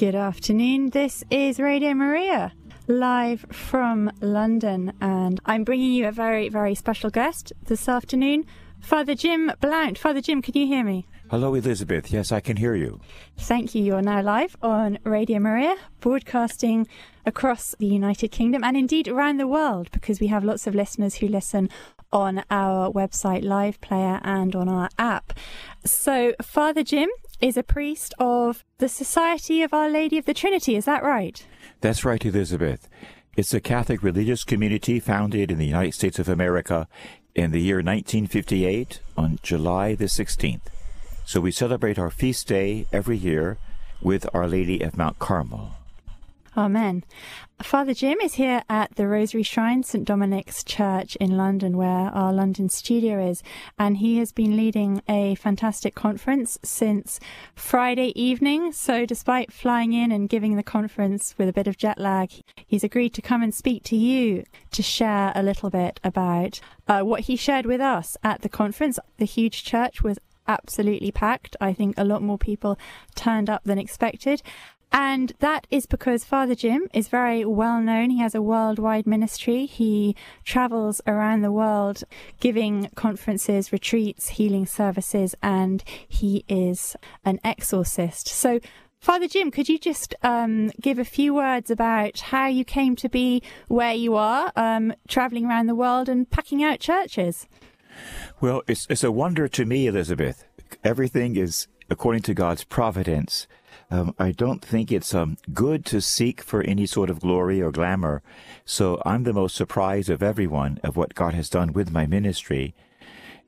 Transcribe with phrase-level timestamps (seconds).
[0.00, 0.88] Good afternoon.
[0.88, 2.54] This is Radio Maria,
[2.88, 8.46] live from London, and I'm bringing you a very, very special guest this afternoon,
[8.80, 9.98] Father Jim Blount.
[9.98, 11.06] Father Jim, can you hear me?
[11.30, 12.10] Hello, Elizabeth.
[12.10, 12.98] Yes, I can hear you.
[13.36, 13.82] Thank you.
[13.84, 16.88] You're now live on Radio Maria, broadcasting
[17.26, 21.16] across the United Kingdom and indeed around the world because we have lots of listeners
[21.16, 21.68] who listen
[22.10, 25.34] on our website live player and on our app.
[25.84, 27.10] So, Father Jim
[27.40, 30.76] is a priest of the Society of Our Lady of the Trinity.
[30.76, 31.46] Is that right?
[31.80, 32.88] That's right, Elizabeth.
[33.36, 36.88] It's a Catholic religious community founded in the United States of America
[37.34, 40.66] in the year 1958 on July the 16th.
[41.24, 43.58] So we celebrate our feast day every year
[44.02, 45.79] with Our Lady of Mount Carmel.
[46.60, 47.04] Amen.
[47.62, 52.34] Father Jim is here at the Rosary Shrine, St Dominic's Church in London, where our
[52.34, 53.42] London studio is,
[53.78, 57.18] and he has been leading a fantastic conference since
[57.54, 58.72] Friday evening.
[58.72, 62.30] So, despite flying in and giving the conference with a bit of jet lag,
[62.66, 67.00] he's agreed to come and speak to you to share a little bit about uh,
[67.00, 68.98] what he shared with us at the conference.
[69.16, 71.56] The huge church was absolutely packed.
[71.60, 72.78] I think a lot more people
[73.14, 74.42] turned up than expected.
[74.92, 78.10] And that is because Father Jim is very well known.
[78.10, 79.66] He has a worldwide ministry.
[79.66, 82.02] He travels around the world
[82.40, 88.28] giving conferences, retreats, healing services, and he is an exorcist.
[88.28, 88.60] So,
[88.98, 93.08] Father Jim, could you just um, give a few words about how you came to
[93.08, 97.46] be where you are, um, traveling around the world and packing out churches?
[98.40, 100.44] Well, it's, it's a wonder to me, Elizabeth.
[100.84, 103.46] Everything is according to God's providence.
[103.90, 107.72] Um, I don't think it's um, good to seek for any sort of glory or
[107.72, 108.22] glamour.
[108.64, 112.74] So I'm the most surprised of everyone of what God has done with my ministry.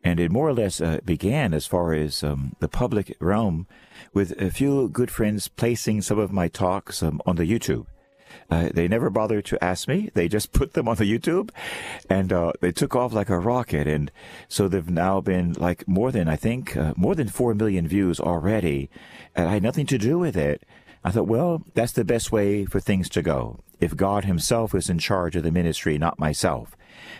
[0.03, 3.69] And it more or less uh, began as far as um, the public realm
[4.13, 7.87] with a few good friends placing some of my talks um, on the YouTube.
[8.51, 10.11] Uh, they never bothered to ask me.
[10.15, 11.51] They just put them on the YouTube
[12.09, 13.87] and uh, they took off like a rocket.
[13.87, 14.11] And
[14.49, 18.21] so they've now been like more than, I think, uh, more than 4 million views
[18.21, 18.91] already.
[19.35, 20.63] And I had nothing to do with it.
[21.05, 23.59] I thought, well, that's the best way for things to go.
[23.81, 26.77] If God Himself is in charge of the ministry, not myself.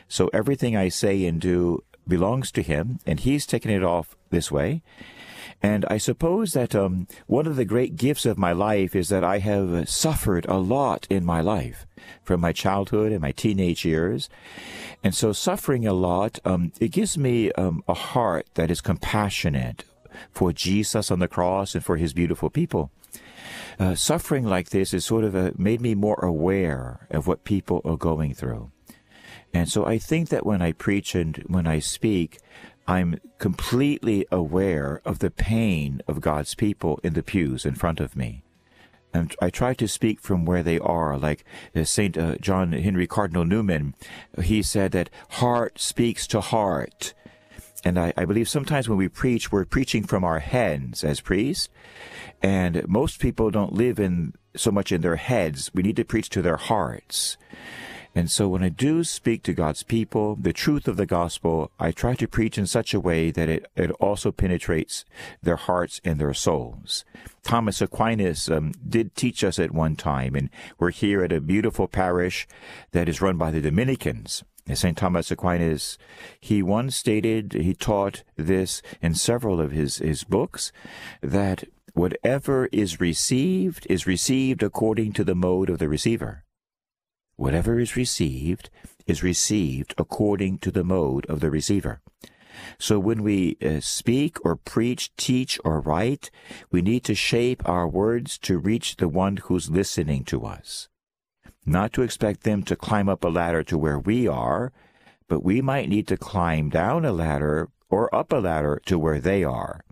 [0.07, 4.53] So everything I say and do belongs to Him, and He's taken it off this
[4.53, 4.83] way.
[5.63, 9.23] And I suppose that um, one of the great gifts of my life is that
[9.23, 11.87] I have suffered a lot in my life
[12.25, 14.29] from my childhood and my teenage years.
[15.05, 19.85] And so suffering a lot, um, it gives me um, a heart that is compassionate
[20.33, 22.91] for Jesus on the cross and for his beautiful people.
[23.79, 27.81] Uh, suffering like this has sort of uh, made me more aware of what people
[27.85, 28.71] are going through.
[29.55, 32.39] And so I think that when I preach and when I speak,
[32.87, 38.17] I'm completely aware of the pain of God's people in the pews in front of
[38.17, 38.43] me.
[39.15, 41.45] And I try to speak from where they are, like
[41.77, 42.17] uh, St.
[42.17, 43.95] Uh, John Henry Cardinal Newman.
[44.43, 47.13] He said that heart speaks to heart.
[47.85, 51.69] And I, I believe sometimes when we preach, we're preaching from our heads as priests.
[52.43, 55.71] And most people don't live in so much in their heads.
[55.75, 57.37] We need to preach to their hearts.
[58.15, 61.93] And so when I do speak to God's people, the truth of the gospel, I
[61.93, 65.05] try to preach in such a way that it, it also penetrates
[65.43, 67.05] their hearts and their souls.
[67.43, 71.89] Thomas Aquinas um, did teach us at one time, and we're here at a beautiful
[71.89, 72.47] parish
[72.93, 74.45] that is run by the Dominicans.
[74.73, 74.97] St.
[74.97, 75.99] Thomas Aquinas,
[76.41, 80.71] he once stated, he taught this in several of his, his books,
[81.21, 86.45] that whatever is received is received according to the mode of the receiver.
[87.43, 88.71] Whatever is received
[89.05, 92.01] is received according to the mode of the receiver.
[92.79, 96.31] So when we uh, speak or preach, teach or write,
[96.71, 100.89] we need to shape our words to reach the one who's listening to us.
[101.67, 104.73] Not to expect them to climb up a ladder to where we are,
[105.27, 109.19] but we might need to climb down a ladder or up a ladder to where
[109.19, 109.85] they are.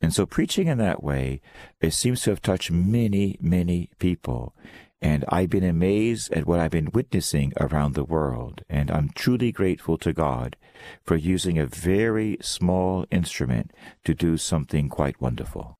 [0.00, 1.40] And so preaching in that way,
[1.80, 4.54] it seems to have touched many, many people.
[5.00, 8.62] And I've been amazed at what I've been witnessing around the world.
[8.70, 10.56] And I'm truly grateful to God
[11.04, 13.70] for using a very small instrument
[14.04, 15.78] to do something quite wonderful.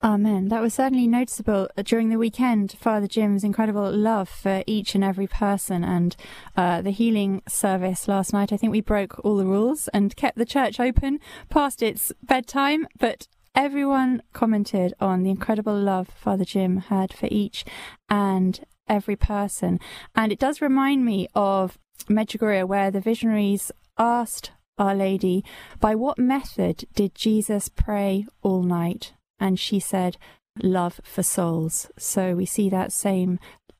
[0.00, 0.48] Amen.
[0.48, 2.76] That was certainly noticeable during the weekend.
[2.78, 6.14] Father Jim's incredible love for each and every person, and
[6.56, 8.52] uh, the healing service last night.
[8.52, 11.18] I think we broke all the rules and kept the church open
[11.48, 17.64] past its bedtime, but everyone commented on the incredible love Father Jim had for each
[18.08, 19.80] and every person.
[20.14, 21.76] And it does remind me of
[22.08, 25.44] Medjugorje, where the visionaries asked Our Lady,
[25.80, 29.12] By what method did Jesus pray all night?
[29.40, 30.16] And she said,
[30.62, 31.90] Love for souls.
[31.98, 33.38] So we see that same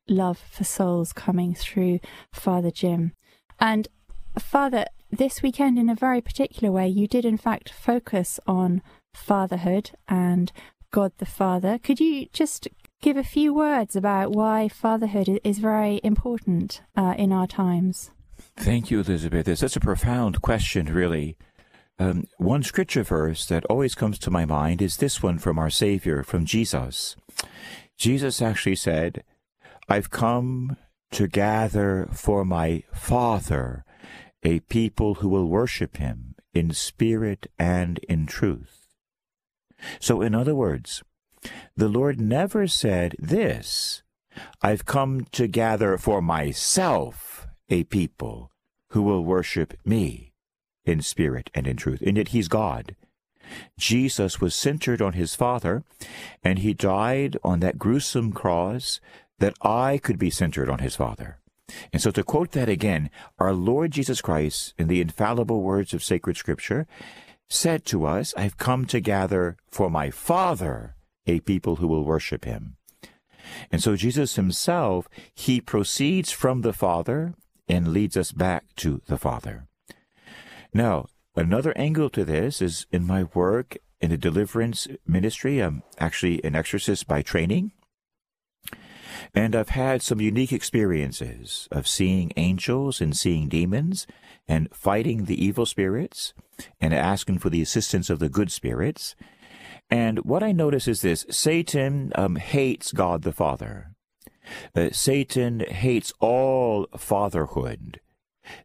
[0.08, 2.00] love for souls coming through
[2.32, 3.12] Father Jim.
[3.58, 3.88] And
[4.38, 8.82] Father, this weekend, in a very particular way, you did in fact focus on
[9.14, 10.52] fatherhood and
[10.90, 11.78] God the Father.
[11.78, 12.68] Could you just
[13.00, 18.10] give a few words about why fatherhood is very important uh, in our times?
[18.56, 19.48] Thank you, Elizabeth.
[19.48, 21.36] It's such a profound question, really.
[21.98, 25.70] Um, one scripture verse that always comes to my mind is this one from our
[25.70, 27.16] Savior, from Jesus.
[27.96, 29.24] Jesus actually said,
[29.88, 30.76] I've come
[31.10, 33.84] to gather for my Father
[34.44, 38.86] a people who will worship him in spirit and in truth.
[39.98, 41.02] So, in other words,
[41.76, 44.02] the Lord never said this
[44.62, 48.52] I've come to gather for myself a people
[48.90, 50.27] who will worship me
[50.88, 52.02] in spirit and in truth.
[52.02, 52.96] And yet, He's God.
[53.78, 55.84] Jesus was centered on His Father,
[56.42, 59.00] and He died on that gruesome cross
[59.38, 61.38] that I could be centered on His Father.
[61.92, 66.02] And so, to quote that again, our Lord Jesus Christ, in the infallible words of
[66.02, 66.86] sacred Scripture,
[67.48, 70.94] said to us, I've come to gather for my Father
[71.26, 72.76] a people who will worship him.
[73.70, 77.34] And so Jesus himself, he proceeds from the Father
[77.68, 79.67] and leads us back to the Father.
[80.72, 85.60] Now, another angle to this is in my work in the deliverance ministry.
[85.60, 87.72] I'm actually an exorcist by training.
[89.34, 94.06] And I've had some unique experiences of seeing angels and seeing demons
[94.46, 96.34] and fighting the evil spirits
[96.80, 99.14] and asking for the assistance of the good spirits.
[99.90, 103.92] And what I notice is this Satan um, hates God the Father.
[104.74, 108.00] Uh, Satan hates all fatherhood.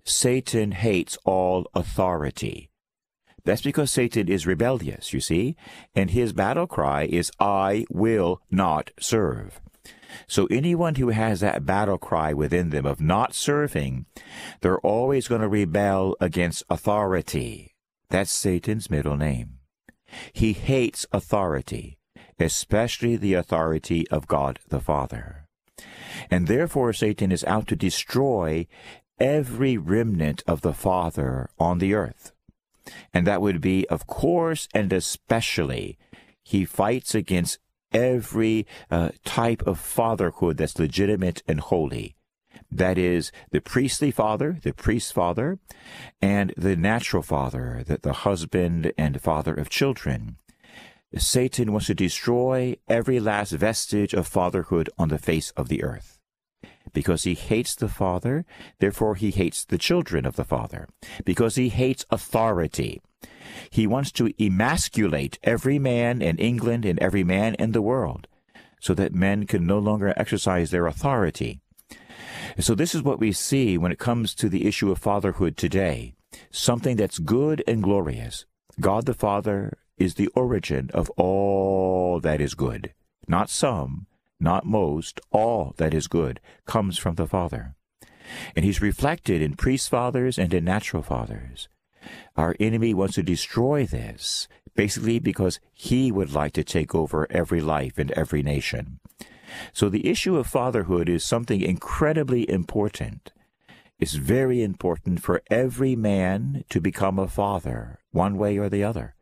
[0.03, 2.69] Satan hates all authority.
[3.45, 5.55] That's because Satan is rebellious, you see,
[5.93, 9.59] and his battle cry is, I will not serve.
[10.27, 14.05] So anyone who has that battle cry within them of not serving,
[14.61, 17.75] they're always going to rebel against authority.
[18.09, 19.59] That's Satan's middle name.
[20.31, 21.97] He hates authority,
[22.39, 25.47] especially the authority of God the Father.
[26.29, 28.67] And therefore Satan is out to destroy
[29.19, 32.31] every remnant of the Father on the earth.
[33.13, 35.97] And that would be, of course, and especially,
[36.43, 37.59] he fights against
[37.93, 42.15] every uh, type of fatherhood that's legitimate and holy.
[42.71, 45.59] That is the priestly father, the priest father,
[46.21, 50.37] and the natural father, the, the husband and father of children.
[51.15, 56.19] Satan wants to destroy every last vestige of fatherhood on the face of the earth.
[56.93, 58.45] Because he hates the father,
[58.79, 60.87] therefore he hates the children of the father.
[61.25, 63.01] Because he hates authority,
[63.69, 68.27] he wants to emasculate every man in England and every man in the world
[68.79, 71.61] so that men can no longer exercise their authority.
[72.59, 76.15] So this is what we see when it comes to the issue of fatherhood today.
[76.51, 78.45] Something that's good and glorious.
[78.79, 82.93] God the Father is the origin of all that is good.
[83.27, 84.07] Not some,
[84.43, 87.75] not most, all that is good comes from the Father.
[88.55, 91.69] And he's reflected in priest fathers and in natural fathers.
[92.35, 97.61] Our enemy wants to destroy this, basically because he would like to take over every
[97.61, 98.99] life and every nation.
[99.71, 103.31] So the issue of fatherhood is something incredibly important.
[103.99, 109.15] It's very important for every man to become a father, one way or the other.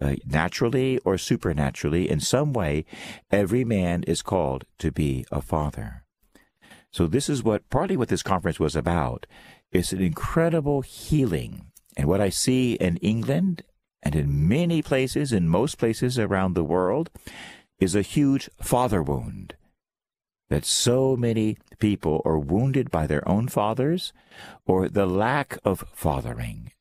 [0.00, 2.84] Uh, naturally or supernaturally, in some way,
[3.30, 6.04] every man is called to be a father.
[6.90, 9.26] So this is what partly what this conference was about.
[9.70, 11.66] It's an incredible healing.
[11.96, 13.62] And what I see in England
[14.02, 17.10] and in many places, in most places around the world,
[17.78, 19.54] is a huge father wound.
[20.48, 24.12] That so many people are wounded by their own fathers
[24.66, 26.72] or the lack of fathering.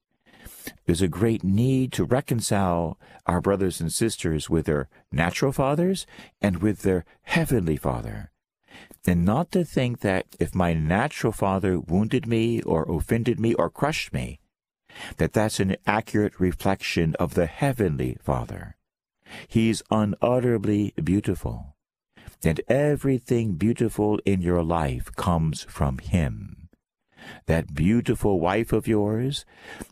[0.85, 6.05] There's a great need to reconcile our brothers and sisters with their natural fathers
[6.41, 8.31] and with their heavenly father.
[9.05, 13.69] And not to think that if my natural father wounded me or offended me or
[13.69, 14.39] crushed me,
[15.17, 18.75] that that's an accurate reflection of the Heavenly Father.
[19.47, 21.75] He's unutterably beautiful,
[22.43, 26.56] and everything beautiful in your life comes from Him.
[27.47, 29.45] That beautiful wife of yours,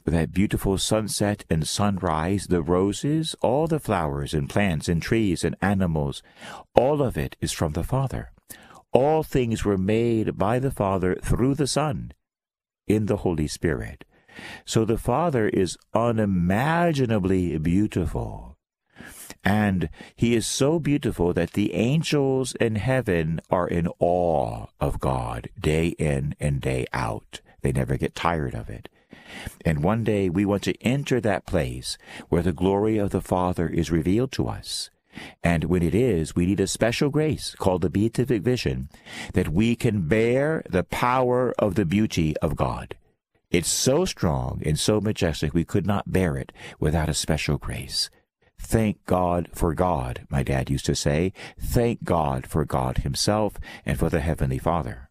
[0.03, 5.55] that beautiful sunset and sunrise, the roses, all the flowers and plants and trees and
[5.61, 6.21] animals,
[6.75, 8.31] all of it is from the Father.
[8.91, 12.11] All things were made by the Father through the Son
[12.87, 14.05] in the Holy Spirit.
[14.65, 18.57] So the Father is unimaginably beautiful.
[19.43, 25.49] And he is so beautiful that the angels in heaven are in awe of God
[25.59, 27.41] day in and day out.
[27.65, 28.89] They never get tired of it.
[29.65, 31.97] And one day we want to enter that place
[32.29, 34.91] where the glory of the Father is revealed to us.
[35.43, 38.87] And when it is, we need a special grace called the beatific vision
[39.33, 42.97] that we can bear the power of the beauty of God.
[43.49, 48.11] It's so strong and so majestic we could not bear it without a special grace.
[48.59, 51.33] Thank God for God, my dad used to say.
[51.59, 53.57] Thank God for God Himself
[53.87, 55.04] and for the Heavenly Father.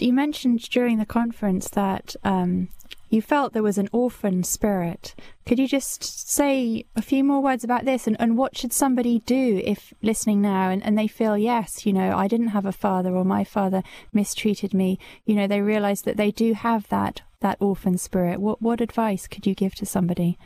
[0.00, 2.68] You mentioned during the conference that um,
[3.08, 5.14] you felt there was an orphan spirit.
[5.44, 9.20] Could you just say a few more words about this and, and what should somebody
[9.20, 12.72] do if listening now and, and they feel, yes, you know, I didn't have a
[12.72, 17.22] father or my father mistreated me, you know, they realize that they do have that
[17.40, 18.40] that orphan spirit.
[18.40, 20.38] What what advice could you give to somebody?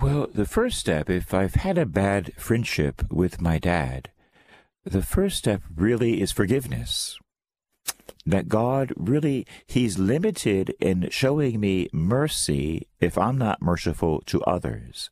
[0.00, 4.10] Well, the first step, if I've had a bad friendship with my dad,
[4.84, 7.18] the first step really is forgiveness
[8.24, 15.10] that God really, He's limited in showing me mercy if I'm not merciful to others.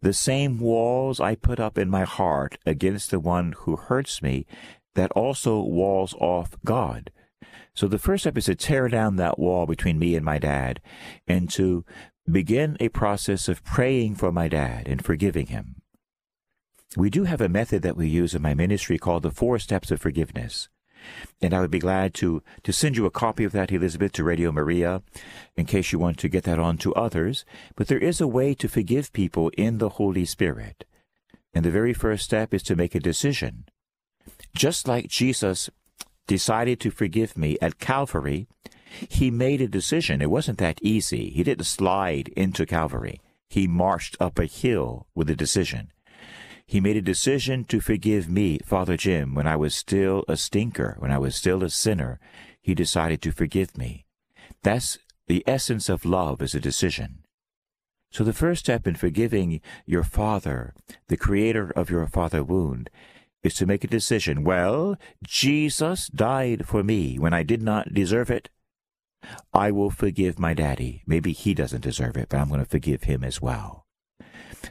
[0.00, 4.46] The same walls I put up in my heart against the one who hurts me,
[4.94, 7.10] that also walls off God.
[7.74, 10.80] So the first step is to tear down that wall between me and my dad
[11.26, 11.84] and to
[12.30, 15.76] begin a process of praying for my dad and forgiving him.
[16.96, 19.90] We do have a method that we use in my ministry called the Four Steps
[19.90, 20.68] of Forgiveness.
[21.40, 24.24] And I would be glad to, to send you a copy of that, Elizabeth, to
[24.24, 25.02] Radio Maria,
[25.56, 27.44] in case you want to get that on to others.
[27.76, 30.84] But there is a way to forgive people in the Holy Spirit.
[31.54, 33.64] And the very first step is to make a decision.
[34.54, 35.70] Just like Jesus
[36.26, 38.46] decided to forgive me at Calvary,
[39.08, 40.20] he made a decision.
[40.20, 41.30] It wasn't that easy.
[41.30, 43.20] He didn't slide into Calvary.
[43.48, 45.92] He marched up a hill with a decision.
[46.70, 50.94] He made a decision to forgive me, Father Jim, when I was still a stinker,
[51.00, 52.20] when I was still a sinner.
[52.62, 54.06] He decided to forgive me.
[54.62, 54.96] That's
[55.26, 57.24] the essence of love is a decision.
[58.12, 60.72] So the first step in forgiving your father,
[61.08, 62.88] the creator of your father wound,
[63.42, 64.44] is to make a decision.
[64.44, 68.48] Well, Jesus died for me when I did not deserve it.
[69.52, 71.02] I will forgive my daddy.
[71.04, 73.88] Maybe he doesn't deserve it, but I'm going to forgive him as well.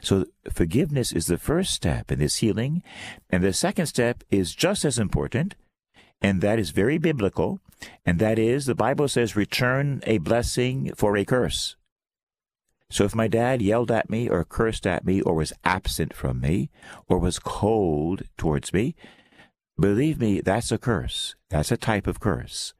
[0.02, 2.82] So forgiveness is the first step in this healing.
[3.28, 5.54] And the second step is just as important,
[6.20, 7.60] and that is very biblical.
[8.04, 11.76] And that is, the Bible says, return a blessing for a curse.
[12.90, 16.40] So if my dad yelled at me or cursed at me or was absent from
[16.40, 16.70] me
[17.08, 18.96] or was cold towards me,
[19.78, 21.36] believe me, that's a curse.
[21.50, 22.74] That's a type of curse.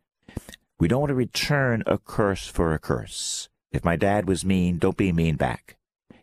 [0.81, 3.49] We don't want to return a curse for a curse.
[3.71, 5.77] If my dad was mean, don't be mean back.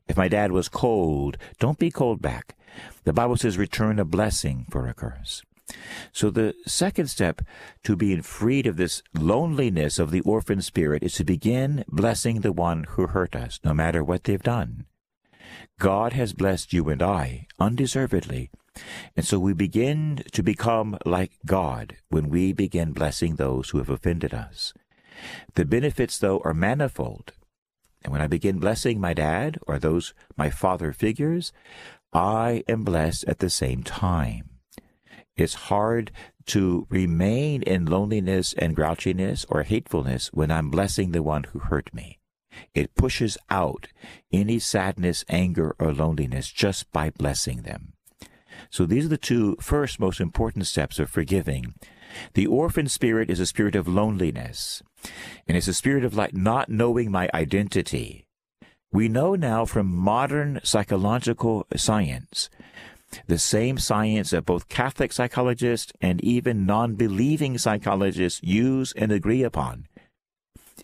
[0.07, 2.55] If my dad was cold, don't be cold back.
[3.03, 5.41] The Bible says return a blessing for a curse.
[6.13, 7.41] So the second step
[7.83, 12.53] to being freed of this loneliness of the orphan spirit is to begin blessing the
[12.53, 14.85] one who hurt us, no matter what they've done.
[15.79, 18.49] God has blessed you and I undeservedly.
[19.15, 23.89] And so we begin to become like God when we begin blessing those who have
[23.89, 24.73] offended us.
[25.55, 27.33] The benefits, though, are manifold.
[28.07, 31.51] And when I begin blessing my dad or those my father figures,
[32.13, 34.49] I am blessed at the same time.
[35.35, 36.13] It's hard
[36.45, 41.93] to remain in loneliness and grouchiness or hatefulness when I'm blessing the one who hurt
[41.93, 42.19] me.
[42.73, 43.89] It pushes out
[44.31, 47.91] any sadness, anger, or loneliness just by blessing them.
[48.69, 51.73] So these are the two first most important steps of forgiving.
[52.33, 54.81] The orphan spirit is a spirit of loneliness,
[55.47, 58.25] and it's a spirit of like not knowing my identity.
[58.91, 62.49] We know now from modern psychological science,
[63.27, 69.43] the same science that both Catholic psychologists and even non believing psychologists use and agree
[69.43, 69.87] upon,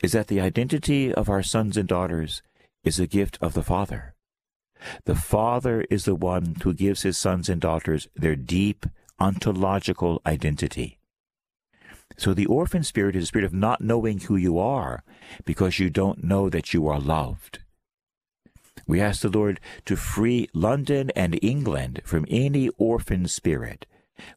[0.02, 2.42] is that the identity of our sons and daughters
[2.84, 4.14] is a gift of the Father.
[5.06, 8.86] The Father is the one who gives his sons and daughters their deep
[9.20, 11.00] ontological identity.
[12.18, 15.04] So the orphan spirit is a spirit of not knowing who you are
[15.46, 17.60] because you don't know that you are loved.
[18.86, 23.86] We ask the Lord to free London and England from any orphan spirit.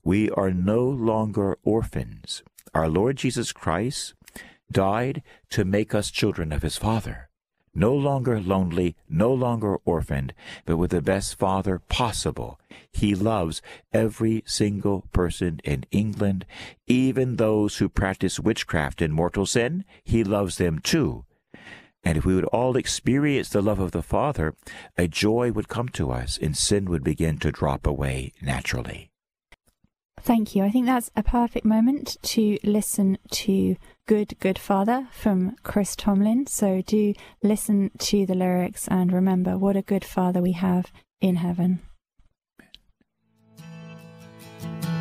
[0.05, 2.43] We are no longer orphans.
[2.75, 4.15] Our Lord Jesus Christ
[4.71, 7.29] died to make us children of his Father
[7.77, 10.33] no longer lonely, no longer orphaned,
[10.65, 12.59] but with the best father possible.
[12.91, 13.61] He loves
[13.93, 16.47] every single person in England,
[16.87, 19.85] even those who practice witchcraft and mortal sin.
[20.03, 21.27] He loves them too.
[22.03, 24.55] And if we would all experience the love of the Father,
[24.97, 29.11] a joy would come to us and sin would begin to drop away naturally.
[30.21, 30.65] Thank you.
[30.65, 33.77] I think that's a perfect moment to listen to
[34.09, 36.47] Good, Good Father from Chris Tomlin.
[36.47, 41.35] So do listen to the lyrics and remember what a good Father we have in
[41.35, 41.81] heaven.
[43.61, 44.96] Oh,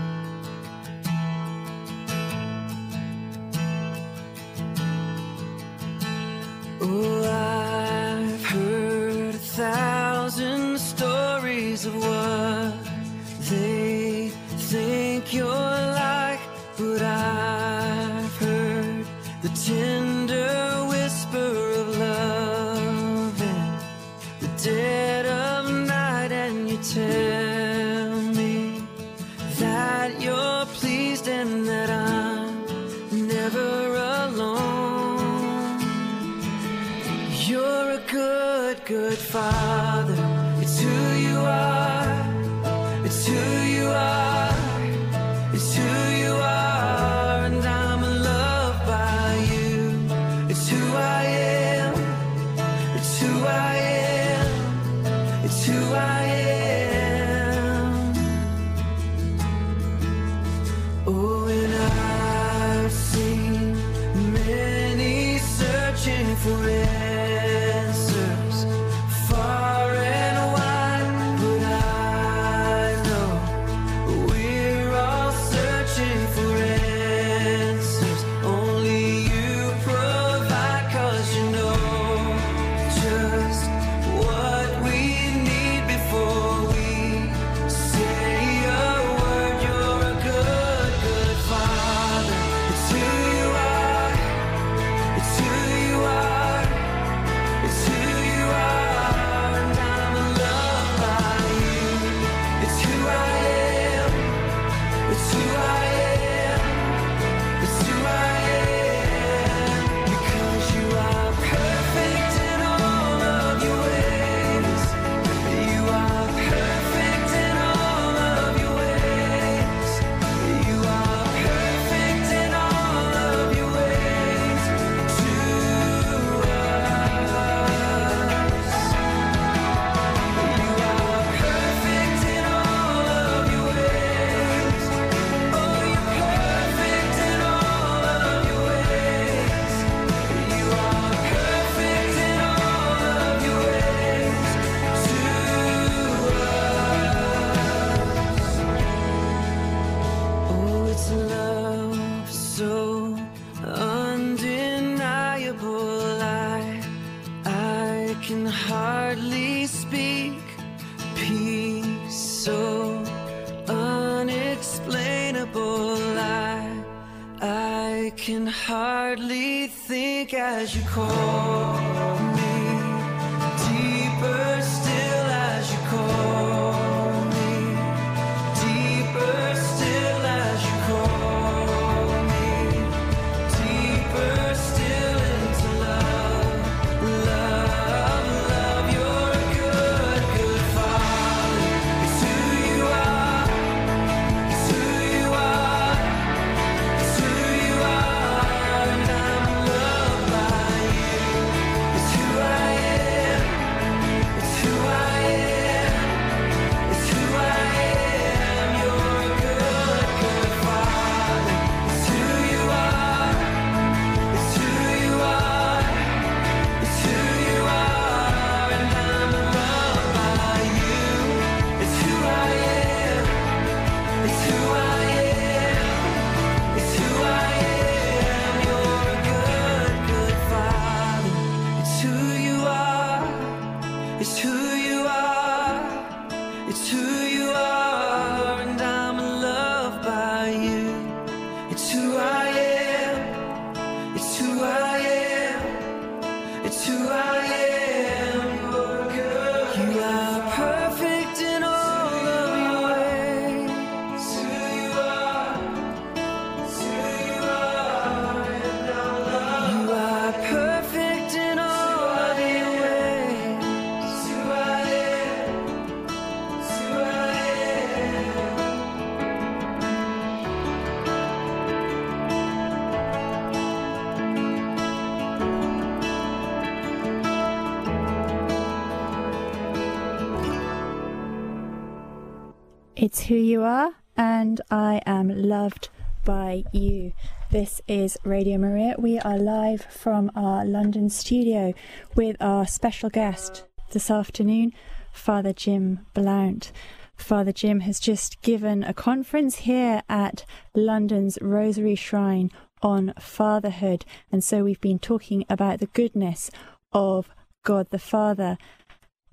[283.06, 285.89] It's who you are, and I am loved
[286.24, 287.13] by you.
[287.52, 288.96] This is Radio Maria.
[288.98, 291.76] We are live from our London studio
[292.15, 294.74] with our special guest this afternoon,
[295.12, 296.72] Father Jim Blount.
[297.15, 302.50] Father Jim has just given a conference here at London's Rosary Shrine
[302.82, 306.50] on fatherhood, and so we've been talking about the goodness
[306.91, 307.30] of
[307.63, 308.58] God the Father.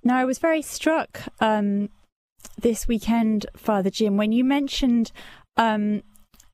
[0.05, 1.89] Now, I was very struck um,
[2.61, 5.13] this weekend, Father Jim, when you mentioned
[5.57, 6.03] um,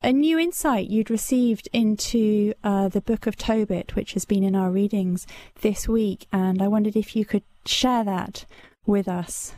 [0.03, 4.55] a new insight you'd received into uh, the Book of Tobit, which has been in
[4.55, 5.27] our readings
[5.61, 8.47] this week, and I wondered if you could share that
[8.87, 9.55] with us.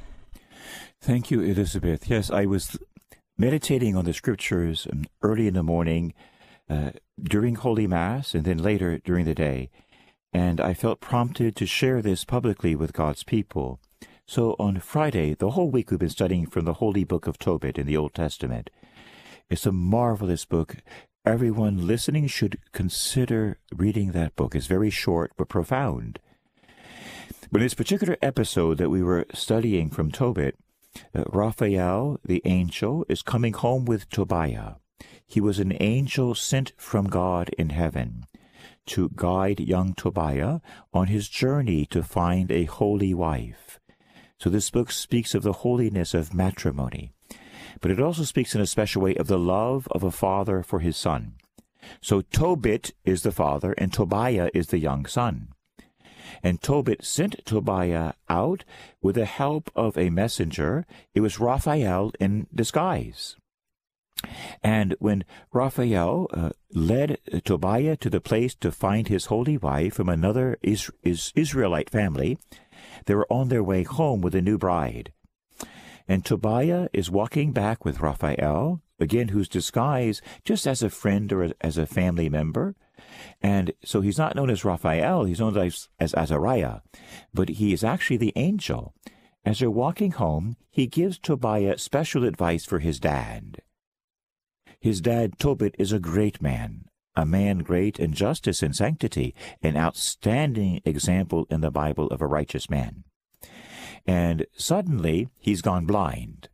[1.00, 2.08] Thank you, Elizabeth.
[2.08, 2.78] Yes, I was
[3.38, 6.12] meditating on the scriptures um, early in the morning
[6.68, 6.90] uh,
[7.22, 9.70] during Holy Mass and then later during the day,
[10.32, 13.80] and I felt prompted to share this publicly with God's people.
[14.30, 17.76] So on Friday, the whole week we've been studying from the Holy Book of Tobit
[17.76, 18.70] in the Old Testament.
[19.48, 20.76] It's a marvelous book.
[21.26, 24.54] Everyone listening should consider reading that book.
[24.54, 26.20] It's very short but profound.
[27.50, 30.56] But in this particular episode that we were studying from Tobit,
[31.12, 34.74] uh, Raphael, the angel, is coming home with Tobiah.
[35.26, 38.26] He was an angel sent from God in heaven
[38.86, 40.60] to guide young Tobiah
[40.94, 43.79] on his journey to find a holy wife.
[44.40, 47.12] So this book speaks of the holiness of matrimony,
[47.82, 50.80] but it also speaks in a special way of the love of a father for
[50.80, 51.34] his son.
[52.00, 55.48] So Tobit is the father and Tobiah is the young son.
[56.42, 58.64] And Tobit sent Tobiah out
[59.02, 60.86] with the help of a messenger.
[61.14, 63.36] It was Raphael in disguise.
[64.62, 70.08] And when Raphael uh, led Tobiah to the place to find his holy wife from
[70.08, 72.38] another is- is Israelite family,
[73.06, 75.12] they were on their way home with a new bride.
[76.08, 81.52] And Tobiah is walking back with Raphael, again, who's disguised just as a friend or
[81.60, 82.74] as a family member.
[83.40, 86.80] And so he's not known as Raphael, he's known as, as Azariah,
[87.32, 88.92] but he is actually the angel.
[89.44, 93.62] As they're walking home, he gives Tobiah special advice for his dad.
[94.80, 99.76] His dad, Tobit, is a great man, a man great in justice and sanctity, an
[99.76, 103.04] outstanding example in the Bible of a righteous man.
[104.06, 106.48] And suddenly, he's gone blind.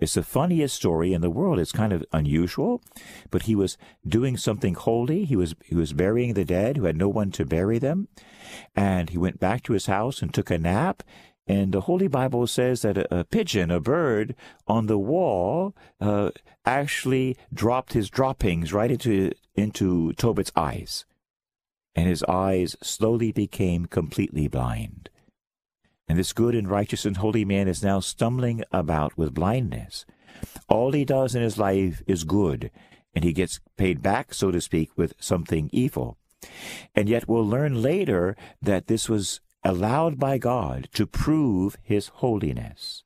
[0.00, 1.58] It's the funniest story in the world.
[1.58, 2.82] It's kind of unusual,
[3.30, 5.26] but he was doing something holy.
[5.26, 8.08] He was he was burying the dead who had no one to bury them,
[8.74, 11.02] and he went back to his house and took a nap.
[11.50, 14.36] And the Holy Bible says that a, a pigeon, a bird,
[14.68, 16.30] on the wall, uh,
[16.64, 21.06] actually dropped his droppings right into into Tobit's eyes,
[21.96, 25.10] and his eyes slowly became completely blind.
[26.06, 30.06] And this good and righteous and holy man is now stumbling about with blindness.
[30.68, 32.70] All he does in his life is good,
[33.12, 36.16] and he gets paid back, so to speak, with something evil.
[36.94, 43.02] And yet we'll learn later that this was allowed by God to prove his holiness.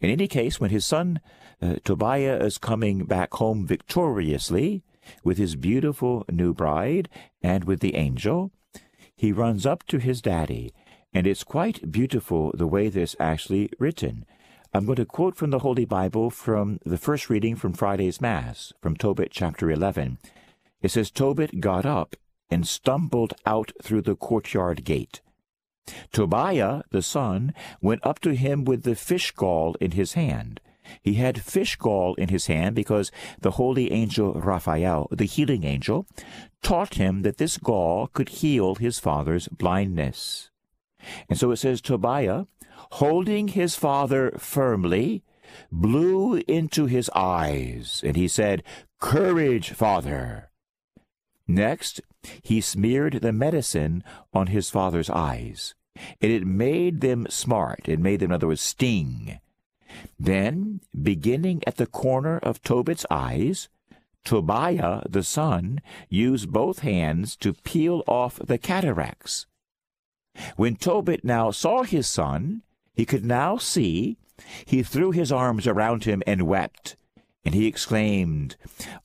[0.00, 1.20] In any case, when his son
[1.62, 4.82] uh, Tobiah is coming back home victoriously
[5.24, 7.08] with his beautiful new bride
[7.42, 8.50] and with the angel,
[9.14, 10.72] he runs up to his daddy
[11.12, 14.26] and it's quite beautiful the way this actually written.
[14.74, 18.74] I'm going to quote from the Holy Bible from the first reading from Friday's Mass,
[18.82, 20.18] from Tobit chapter 11.
[20.82, 22.16] It says, Tobit got up
[22.50, 25.22] and stumbled out through the courtyard gate.
[26.12, 30.60] Tobiah, the son, went up to him with the fish gall in his hand.
[31.02, 36.06] He had fish gall in his hand because the holy angel Raphael, the healing angel,
[36.62, 40.50] taught him that this gall could heal his father's blindness.
[41.28, 42.46] And so it says Tobiah,
[42.92, 45.22] holding his father firmly,
[45.70, 48.62] blew into his eyes, and he said,
[49.00, 50.50] Courage, father.
[51.46, 52.00] Next,
[52.42, 55.74] he smeared the medicine on his father's eyes,
[56.20, 57.88] and it made them smart.
[57.88, 59.40] It made them, in other words, sting.
[60.18, 63.68] Then, beginning at the corner of Tobit's eyes,
[64.24, 69.46] Tobiah, the son, used both hands to peel off the cataracts.
[70.56, 72.62] When Tobit now saw his son,
[72.94, 74.18] he could now see.
[74.64, 76.96] He threw his arms around him and wept.
[77.46, 78.56] And he exclaimed,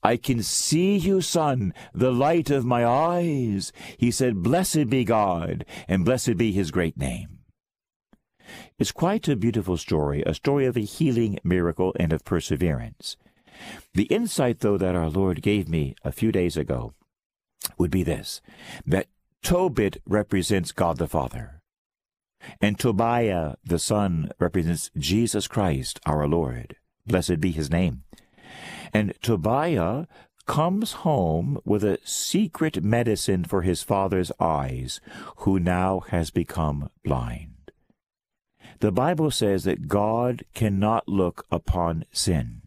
[0.02, 3.72] I can see you, son, the light of my eyes.
[3.96, 7.38] He said, Blessed be God, and blessed be his great name.
[8.80, 13.16] It's quite a beautiful story, a story of a healing miracle and of perseverance.
[13.94, 16.94] The insight, though, that our Lord gave me a few days ago
[17.78, 18.40] would be this
[18.84, 19.06] that
[19.44, 21.62] Tobit represents God the Father,
[22.60, 26.74] and Tobiah the son represents Jesus Christ, our Lord.
[27.06, 28.02] Blessed be his name.
[28.92, 30.06] And Tobiah
[30.46, 35.00] comes home with a secret medicine for his father's eyes,
[35.38, 37.70] who now has become blind.
[38.80, 42.62] The Bible says that God cannot look upon sin.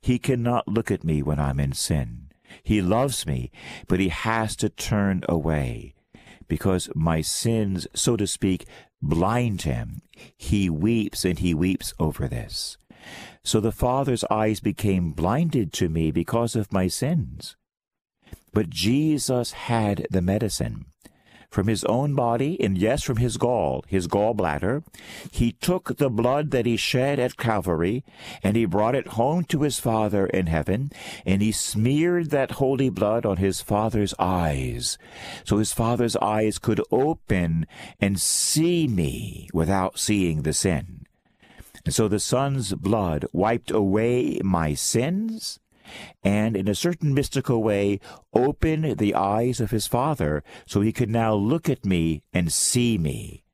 [0.00, 2.30] He cannot look at me when I'm in sin.
[2.62, 3.50] He loves me,
[3.86, 5.94] but he has to turn away
[6.48, 8.66] because my sins, so to speak,
[9.00, 10.02] blind him.
[10.36, 12.76] He weeps and he weeps over this.
[13.44, 17.56] So the Father's eyes became blinded to me because of my sins.
[18.52, 20.86] But Jesus had the medicine.
[21.52, 24.84] From his own body, and yes, from his gall, his gallbladder,
[25.30, 28.04] he took the blood that he shed at Calvary,
[28.42, 30.90] and he brought it home to his Father in heaven,
[31.26, 34.96] and he smeared that holy blood on his Father's eyes,
[35.44, 37.66] so his Father's eyes could open
[38.00, 41.01] and see me without seeing the sin.
[41.84, 45.58] And so the Son's blood wiped away my sins
[46.22, 48.00] and in a certain mystical way
[48.32, 52.98] opened the eyes of his Father so he could now look at me and see
[52.98, 53.44] me.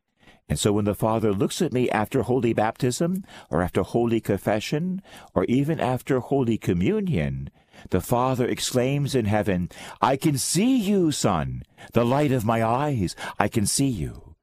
[0.48, 5.02] And so when the Father looks at me after holy baptism or after holy confession
[5.34, 7.50] or even after holy communion,
[7.90, 9.68] the Father exclaims in heaven,
[10.00, 11.62] I can see you, Son,
[11.92, 14.36] the light of my eyes, I can see you.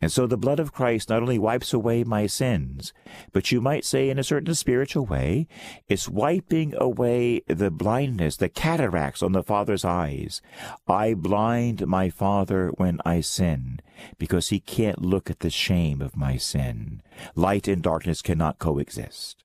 [0.00, 2.92] And so the blood of Christ not only wipes away my sins,
[3.32, 5.46] but you might say in a certain spiritual way,
[5.88, 10.42] it's wiping away the blindness, the cataracts on the Father's eyes.
[10.86, 13.80] I blind my Father when I sin,
[14.18, 17.02] because he can't look at the shame of my sin.
[17.34, 19.44] Light and darkness cannot coexist.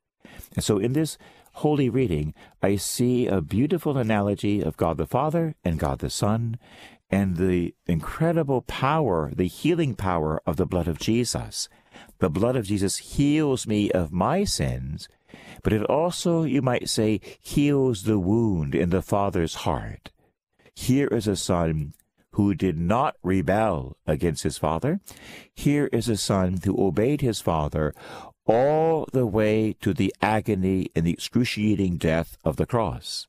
[0.55, 1.17] And so in this
[1.53, 6.57] holy reading, I see a beautiful analogy of God the Father and God the Son,
[7.09, 11.69] and the incredible power, the healing power of the blood of Jesus.
[12.19, 15.07] The blood of Jesus heals me of my sins,
[15.63, 20.11] but it also, you might say, heals the wound in the Father's heart.
[20.75, 21.93] Here is a son
[22.31, 24.99] who did not rebel against his father.
[25.55, 27.95] Here is a son who obeyed his father
[28.45, 33.25] all the way to the agony and the excruciating death of the cross.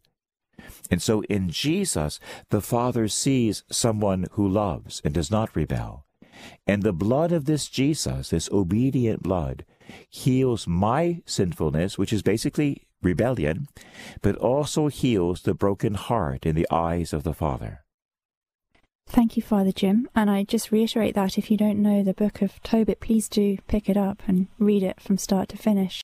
[0.91, 6.05] And so in Jesus, the Father sees someone who loves and does not rebel.
[6.67, 9.65] And the blood of this Jesus, this obedient blood,
[10.09, 13.69] heals my sinfulness, which is basically rebellion,
[14.23, 17.85] but also heals the broken heart in the eyes of the Father.
[19.07, 20.09] Thank you, Father Jim.
[20.15, 23.57] And I just reiterate that if you don't know the book of Tobit, please do
[23.67, 26.03] pick it up and read it from start to finish.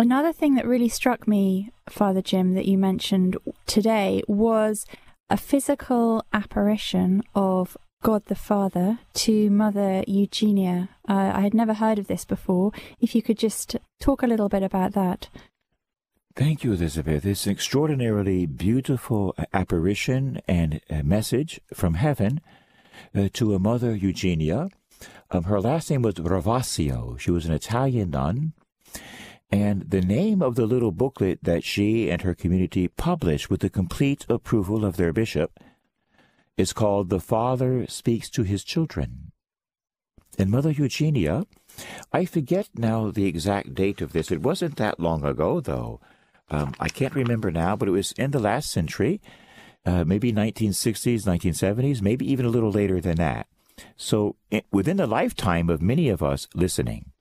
[0.00, 4.86] Another thing that really struck me, Father Jim, that you mentioned today was
[5.28, 10.88] a physical apparition of God the Father to Mother Eugenia.
[11.08, 12.70] Uh, I had never heard of this before.
[13.00, 15.30] If you could just talk a little bit about that.
[16.36, 17.26] Thank you, Elizabeth.
[17.26, 22.40] It's an extraordinarily beautiful apparition and a message from heaven
[23.16, 24.68] uh, to a Mother Eugenia.
[25.32, 27.18] Um, her last name was Ravasio.
[27.18, 28.52] She was an Italian nun
[29.50, 33.70] and the name of the little booklet that she and her community published with the
[33.70, 35.58] complete approval of their bishop
[36.56, 39.32] is called The Father Speaks to His Children.
[40.38, 41.46] And Mother Eugenia,
[42.12, 44.30] I forget now the exact date of this.
[44.30, 46.00] It wasn't that long ago, though.
[46.50, 49.20] Um, I can't remember now, but it was in the last century,
[49.86, 53.46] uh, maybe 1960s, 1970s, maybe even a little later than that.
[53.96, 57.12] So, it, within the lifetime of many of us listening.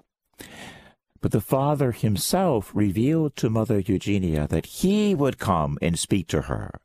[1.21, 6.43] But the Father himself revealed to Mother Eugenia that he would come and speak to
[6.43, 6.79] her.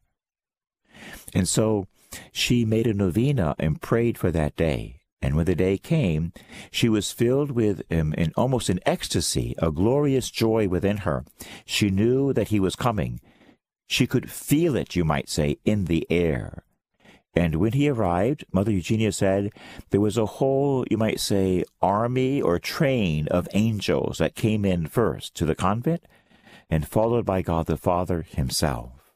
[1.34, 1.86] And so
[2.32, 5.00] she made a novena and prayed for that day.
[5.20, 6.32] And when the day came,
[6.70, 11.24] she was filled with um, an, almost an ecstasy, a glorious joy within her.
[11.64, 13.20] She knew that he was coming.
[13.86, 16.64] She could feel it, you might say, in the air.
[17.34, 19.52] And when he arrived, Mother Eugenia said,
[19.90, 24.86] there was a whole, you might say, army or train of angels that came in
[24.86, 26.04] first to the convent.
[26.72, 29.12] and followed by God the Father himself.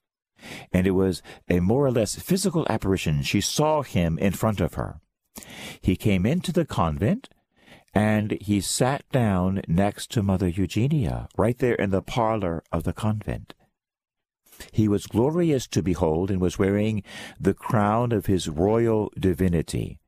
[0.72, 3.22] And it was a more or less physical apparition.
[3.22, 5.00] She saw him in front of her.
[5.80, 7.30] He came into the convent
[7.94, 12.92] and he sat down next to Mother Eugenia, right there in the parlor of the
[12.92, 13.54] convent.
[14.72, 17.02] He was glorious to behold and was wearing
[17.40, 19.98] the crown of his royal divinity.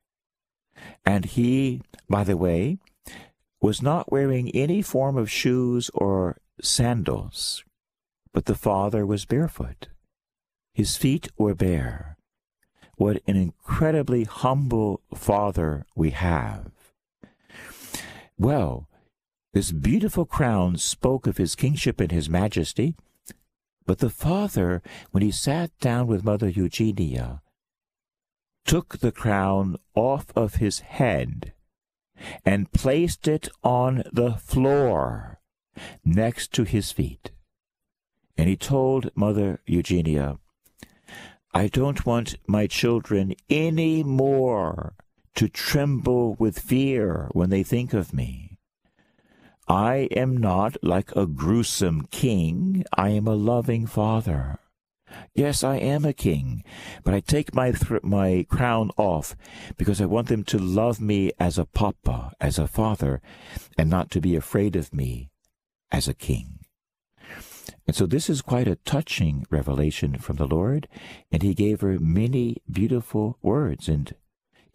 [1.04, 2.78] And he, by the way,
[3.61, 7.64] was not wearing any form of shoes or sandals,
[8.32, 9.88] but the Father was barefoot.
[10.72, 12.16] His feet were bare.
[12.96, 16.70] What an incredibly humble Father we have.
[18.38, 18.88] Well,
[19.52, 22.94] this beautiful crown spoke of his kingship and his majesty,
[23.88, 27.40] but the Father, when he sat down with Mother Eugenia,
[28.66, 31.55] took the crown off of his head
[32.44, 35.40] and placed it on the floor
[36.05, 37.31] next to his feet.
[38.37, 40.38] And he told Mother Eugenia,
[41.55, 44.96] I don't want my children any more
[45.35, 48.57] to tremble with fear when they think of me.
[49.68, 54.59] I am not like a gruesome king, I am a loving father.
[55.35, 56.64] Yes, I am a king,
[57.04, 59.37] but I take my th- my crown off
[59.76, 63.20] because I want them to love me as a papa, as a father,
[63.76, 65.31] and not to be afraid of me
[65.90, 66.61] as a king.
[67.87, 70.88] And so this is quite a touching revelation from the Lord,
[71.33, 73.88] and he gave her many beautiful words.
[73.88, 74.14] And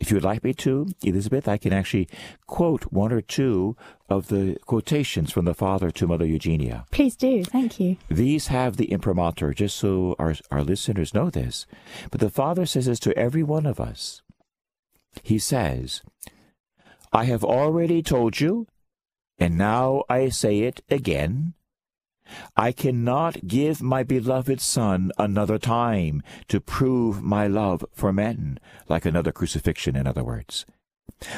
[0.03, 2.09] if you would like me to, Elizabeth, I can actually
[2.45, 3.77] quote one or two
[4.09, 6.83] of the quotations from the Father to Mother Eugenia.
[6.91, 7.45] Please do.
[7.45, 7.95] Thank you.
[8.09, 11.65] These have the imprimatur, just so our, our listeners know this.
[12.11, 14.21] But the Father says this to every one of us.
[15.23, 16.01] He says,
[17.13, 18.67] I have already told you,
[19.39, 21.53] and now I say it again.
[22.55, 29.05] I cannot give my beloved Son another time to prove my love for men, like
[29.05, 30.65] another crucifixion, in other words.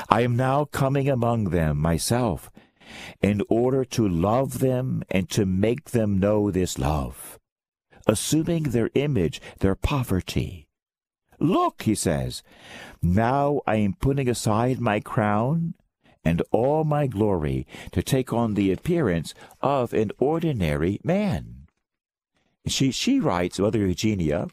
[0.10, 2.52] I am now coming among them myself,
[3.22, 7.40] in order to love them and to make them know this love,
[8.08, 10.68] assuming their image, their poverty.
[11.40, 12.44] Look, he says,
[13.02, 15.74] now I am putting aside my crown
[16.26, 21.68] and all my glory to take on the appearance of an ordinary man.
[22.68, 24.48] She, she writes, Mother Eugenia,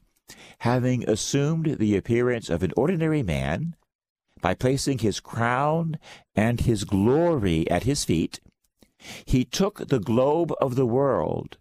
[0.59, 3.75] having assumed the appearance of an ordinary man,
[4.43, 5.99] by placing his crown
[6.35, 8.41] and his glory at his feet,
[9.25, 11.57] he took the globe of the world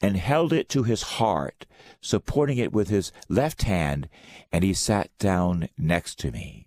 [0.00, 1.66] and held it to his heart,
[2.00, 4.08] supporting it with his left hand,
[4.50, 6.66] and he sat down next to me.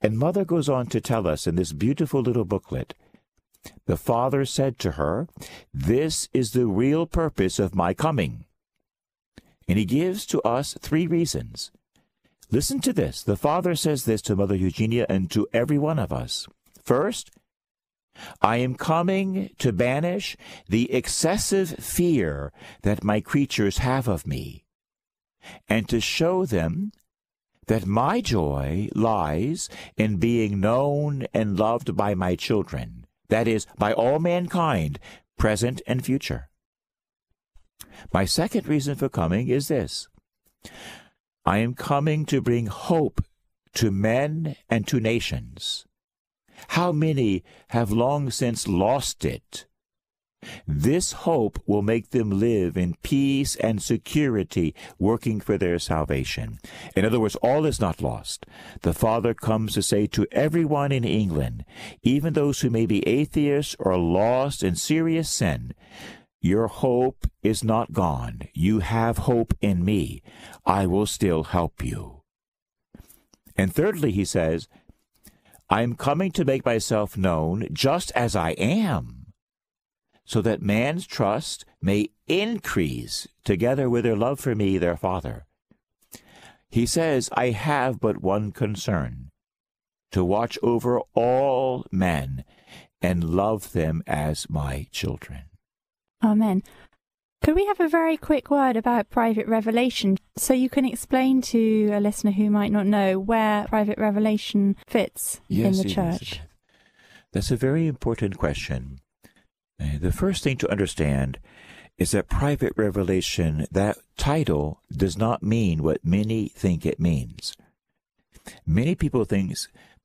[0.00, 2.94] And Mother goes on to tell us in this beautiful little booklet
[3.86, 5.28] the Father said to her,
[5.72, 8.44] This is the real purpose of my coming.
[9.66, 11.70] And he gives to us three reasons.
[12.50, 13.22] Listen to this.
[13.22, 16.46] The Father says this to Mother Eugenia and to every one of us.
[16.82, 17.30] First,
[18.40, 20.36] I am coming to banish
[20.68, 24.64] the excessive fear that my creatures have of me,
[25.68, 26.92] and to show them
[27.68, 33.92] that my joy lies in being known and loved by my children, that is, by
[33.92, 34.98] all mankind,
[35.38, 36.48] present and future.
[38.12, 40.08] My second reason for coming is this
[41.44, 43.22] I am coming to bring hope
[43.74, 45.84] to men and to nations.
[46.68, 49.67] How many have long since lost it?
[50.66, 56.58] This hope will make them live in peace and security, working for their salvation.
[56.94, 58.46] In other words, all is not lost.
[58.82, 61.64] The Father comes to say to everyone in England,
[62.02, 65.74] even those who may be atheists or lost in serious sin,
[66.40, 68.42] your hope is not gone.
[68.54, 70.22] You have hope in me.
[70.64, 72.22] I will still help you.
[73.56, 74.68] And thirdly, he says,
[75.68, 79.17] I am coming to make myself known just as I am
[80.28, 85.46] so that man's trust may increase together with their love for me, their Father.
[86.68, 89.30] He says, I have but one concern
[90.12, 92.44] to watch over all men
[93.00, 95.44] and love them as my children.
[96.22, 96.62] Amen.
[97.42, 101.88] Could we have a very quick word about private revelation so you can explain to
[101.94, 105.96] a listener who might not know where private revelation fits in the church?
[105.96, 106.40] Elizabeth.
[107.32, 109.00] That's a very important question.
[109.78, 111.38] The first thing to understand
[111.98, 117.56] is that private revelation, that title, does not mean what many think it means.
[118.66, 119.54] Many people think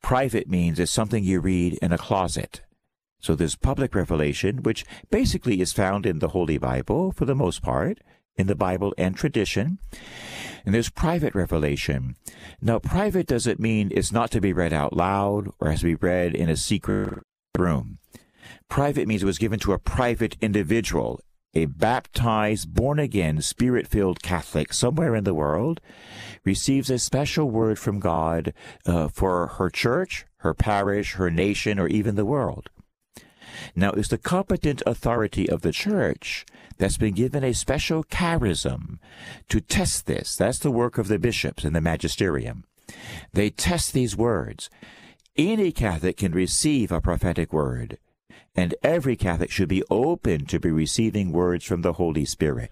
[0.01, 2.61] private means it's something you read in a closet.
[3.19, 7.61] So there's public revelation, which basically is found in the Holy Bible for the most
[7.61, 7.99] part,
[8.36, 9.78] in the Bible and tradition.
[10.65, 12.15] And there's private revelation.
[12.61, 15.95] Now, private doesn't mean it's not to be read out loud or has to be
[15.95, 17.24] read in a secret
[17.57, 17.99] room.
[18.70, 21.22] Private means it was given to a private individual,
[21.54, 25.80] a baptized, born again, spirit filled Catholic somewhere in the world
[26.43, 28.54] receives a special word from God
[28.86, 32.70] uh, for her church, her parish, her nation, or even the world.
[33.76, 36.45] Now, it's the competent authority of the church
[36.78, 38.97] that's been given a special charism
[39.49, 40.36] to test this.
[40.36, 42.66] That's the work of the bishops and the magisterium.
[43.32, 44.70] They test these words.
[45.36, 47.97] Any Catholic can receive a prophetic word,
[48.56, 52.72] and every Catholic should be open to be receiving words from the Holy Spirit.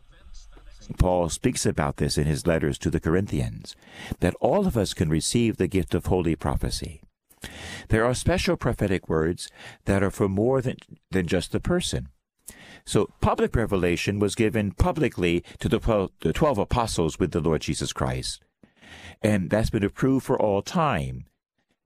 [0.98, 3.76] Paul speaks about this in his letters to the Corinthians,
[4.20, 7.02] that all of us can receive the gift of holy prophecy.
[7.90, 9.50] There are special prophetic words
[9.86, 10.78] that are for more than,
[11.10, 12.10] than just the person.
[12.86, 17.62] So public revelation was given publicly to the 12, the 12 apostles with the Lord
[17.62, 18.44] Jesus Christ.
[19.22, 21.26] And that's been approved for all time.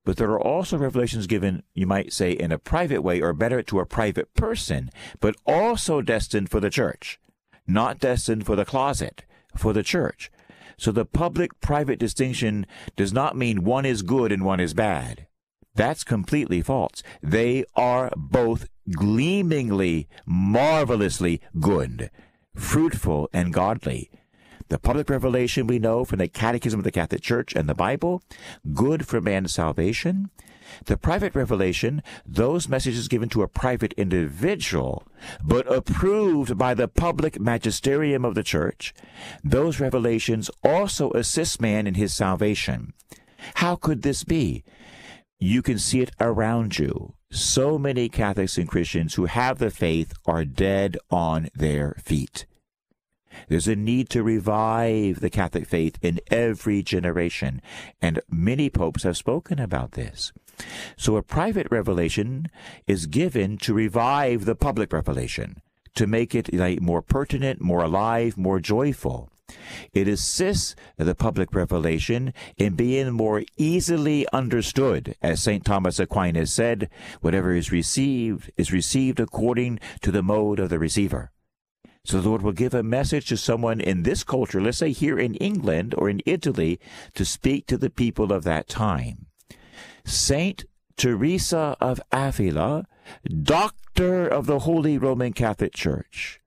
[0.06, 3.62] But there are also revelations given, you might say, in a private way, or better,
[3.64, 7.20] to a private person, but also destined for the church,
[7.68, 9.26] not destined for the closet,
[9.58, 10.32] for the church.
[10.78, 15.28] So the public private distinction does not mean one is good and one is bad.
[15.74, 17.02] That's completely false.
[17.22, 22.12] They are both gleamingly, marvelously good,
[22.56, 24.12] fruitful, and godly.
[24.70, 28.24] The public revelation we know from the Catechism of the Catholic Church and the Bible,
[28.74, 30.32] good for man's salvation.
[30.86, 35.04] The private revelation, those messages given to a private individual,
[35.44, 38.92] but approved by the public magisterium of the Church,
[39.44, 42.94] those revelations also assist man in his salvation.
[43.56, 44.64] How could this be?
[45.40, 47.14] You can see it around you.
[47.30, 52.48] So many Catholics and Christians who have the faith are dead on their feet.
[53.48, 57.62] There's a need to revive the Catholic faith in every generation,
[58.02, 60.32] and many popes have spoken about this.
[60.98, 62.48] So a private revelation
[62.88, 65.62] is given to revive the public revelation,
[65.96, 69.30] to make it like, more pertinent, more alive, more joyful.
[69.94, 75.16] It assists the public revelation in being more easily understood.
[75.22, 75.64] As St.
[75.64, 76.90] Thomas Aquinas said,
[77.22, 81.32] whatever is received is received according to the mode of the receiver.
[82.06, 85.18] So the Lord will give a message to someone in this culture, let's say here
[85.18, 86.80] in England or in Italy,
[87.16, 89.26] to speak to the people of that time.
[90.06, 90.66] Saint
[90.98, 92.86] Teresa of Avila,
[93.42, 96.40] doctor of the Holy Roman Catholic Church,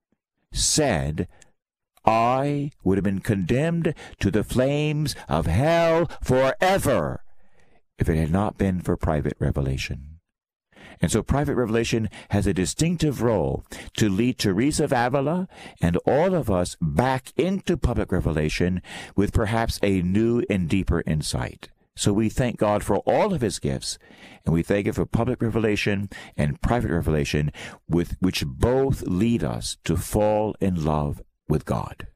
[0.53, 1.27] said,
[2.05, 7.25] I would have been condemned to the flames of hell forever
[7.99, 10.08] if it had not been for private revelation.
[11.01, 13.65] And so private revelation has a distinctive role
[13.97, 15.49] to lead Teresa of Avila
[15.81, 18.83] and all of us back into public revelation
[19.17, 21.69] with perhaps a new and deeper insight.
[21.97, 23.99] So we thank God for all of his gifts,
[24.45, 27.51] and we thank him for public revelation and private revelation,
[27.89, 32.07] with which both lead us to fall in love with God.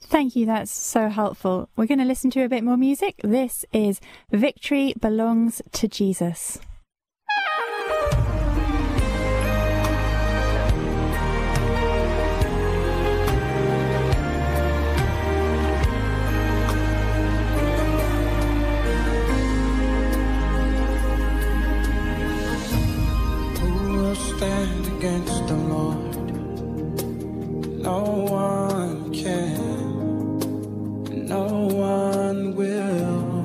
[0.00, 0.46] Thank you.
[0.46, 1.68] That's so helpful.
[1.74, 3.20] We're going to listen to a bit more music.
[3.24, 4.00] This is
[4.30, 6.60] Victory Belongs to Jesus.
[28.24, 30.38] One can.
[31.26, 33.36] No one will.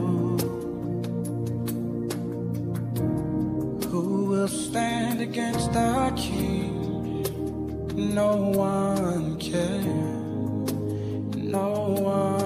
[3.89, 7.23] Who will stand against our King?
[7.95, 10.65] No one can.
[11.35, 12.40] No one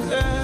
[0.00, 0.39] Who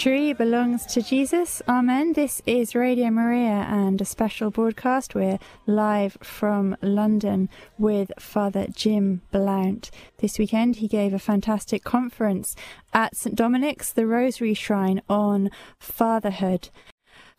[0.00, 1.60] Victory belongs to Jesus.
[1.68, 2.14] Amen.
[2.14, 5.14] This is Radio Maria and a special broadcast.
[5.14, 9.90] We're live from London with Father Jim Blount.
[10.16, 12.56] This weekend, he gave a fantastic conference
[12.94, 13.36] at St.
[13.36, 16.70] Dominic's, the Rosary Shrine, on fatherhood.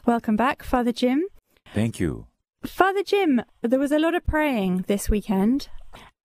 [0.05, 1.25] Welcome back, Father Jim.
[1.73, 2.27] Thank you.
[2.63, 5.69] Father Jim, there was a lot of praying this weekend.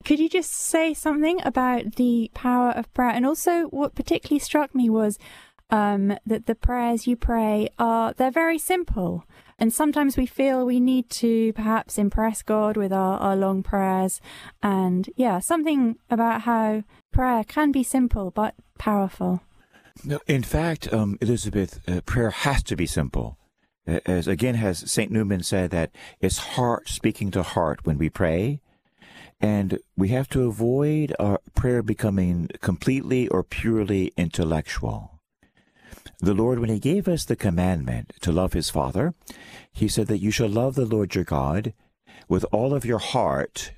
[0.05, 3.11] Could you just say something about the power of prayer?
[3.11, 5.19] And also, what particularly struck me was
[5.71, 9.25] um, that the prayers you pray are they're very simple.
[9.59, 14.21] And sometimes we feel we need to perhaps impress God with our, our long prayers.
[14.63, 19.41] And yeah, something about how prayer can be simple but powerful.
[20.05, 23.39] No, in fact, um, Elizabeth, uh, prayer has to be simple.
[23.89, 25.91] Uh, As again, has Saint Newman said that
[26.21, 28.61] it's heart speaking to heart when we pray,
[29.41, 35.16] and we have to avoid our prayer becoming completely or purely intellectual.
[36.19, 39.15] The Lord, when He gave us the commandment to love His Father,
[39.73, 41.73] He said that you shall love the Lord your God
[42.29, 43.73] with all of your heart,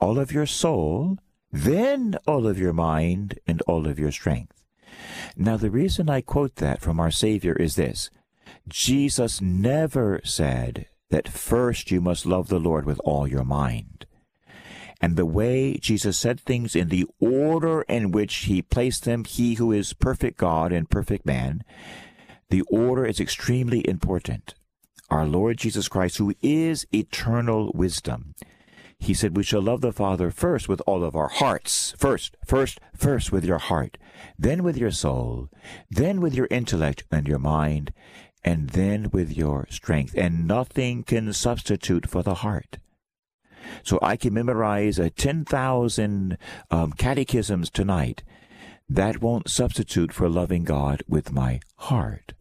[0.00, 1.18] all of your soul,
[1.52, 4.64] then all of your mind, and all of your strength.
[5.36, 8.10] Now, the reason I quote that from our Savior is this
[8.68, 14.06] Jesus never said that first you must love the Lord with all your mind.
[15.00, 19.54] And the way Jesus said things in the order in which he placed them, he
[19.54, 21.62] who is perfect God and perfect man,
[22.50, 24.54] the order is extremely important.
[25.10, 28.34] Our Lord Jesus Christ, who is eternal wisdom,
[28.98, 31.94] he said, We shall love the Father first with all of our hearts.
[31.96, 33.96] First, first, first with your heart,
[34.38, 35.48] then with your soul,
[35.88, 37.92] then with your intellect and your mind,
[38.44, 40.14] and then with your strength.
[40.16, 42.78] And nothing can substitute for the heart.
[43.82, 46.38] So I can memorize uh, 10,000
[46.70, 48.22] um, catechisms tonight.
[48.88, 52.32] That won't substitute for loving God with my heart.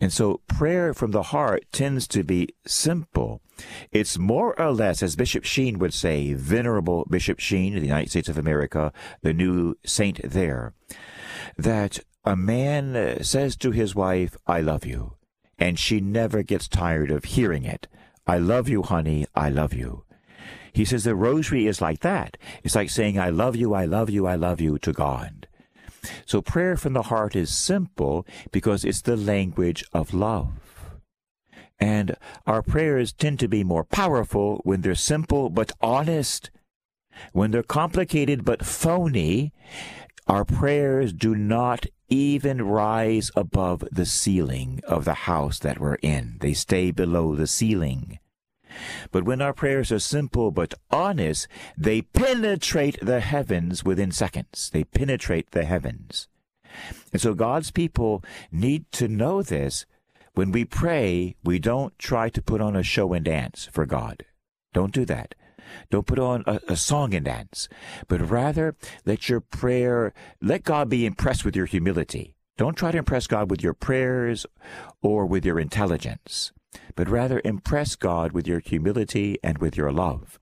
[0.00, 3.40] And so prayer from the heart tends to be simple.
[3.90, 8.10] It's more or less, as Bishop Sheen would say, Venerable Bishop Sheen of the United
[8.10, 10.74] States of America, the new saint there,
[11.56, 15.14] that a man says to his wife, I love you.
[15.58, 17.88] And she never gets tired of hearing it.
[18.26, 19.26] I love you, honey.
[19.34, 20.04] I love you.
[20.76, 22.36] He says the rosary is like that.
[22.62, 25.48] It's like saying, I love you, I love you, I love you to God.
[26.26, 30.52] So prayer from the heart is simple because it's the language of love.
[31.80, 32.14] And
[32.46, 36.50] our prayers tend to be more powerful when they're simple but honest.
[37.32, 39.54] When they're complicated but phony,
[40.26, 46.36] our prayers do not even rise above the ceiling of the house that we're in.
[46.40, 48.18] They stay below the ceiling.
[49.10, 54.70] But when our prayers are simple but honest, they penetrate the heavens within seconds.
[54.72, 56.28] They penetrate the heavens.
[57.12, 59.86] And so God's people need to know this.
[60.34, 64.24] When we pray, we don't try to put on a show and dance for God.
[64.74, 65.34] Don't do that.
[65.90, 67.68] Don't put on a, a, song and dance,
[68.06, 72.36] but rather let your prayer, let God be impressed with your humility.
[72.56, 74.46] Don't try to impress God with your prayers
[75.02, 76.52] or with your intelligence
[76.94, 80.38] but rather impress God with your humility and with your love.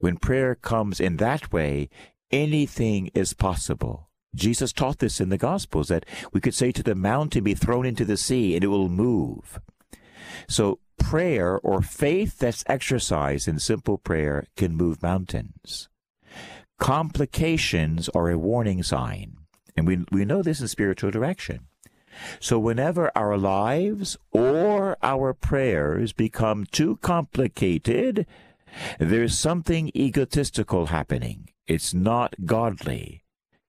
[0.00, 1.88] When prayer comes in that way,
[2.30, 4.08] anything is possible.
[4.34, 7.84] Jesus taught this in the Gospels that we could say to the mountain, be thrown
[7.84, 9.60] into the sea, and it will move.
[10.48, 15.88] So, prayer or faith that's exercised in simple prayer can move mountains.
[16.78, 19.36] Complications are a warning sign,
[19.76, 21.66] and we, we know this in spiritual direction.
[22.40, 28.26] So, whenever our lives or our prayers become too complicated,
[28.98, 31.48] there's something egotistical happening.
[31.66, 33.22] It's not godly.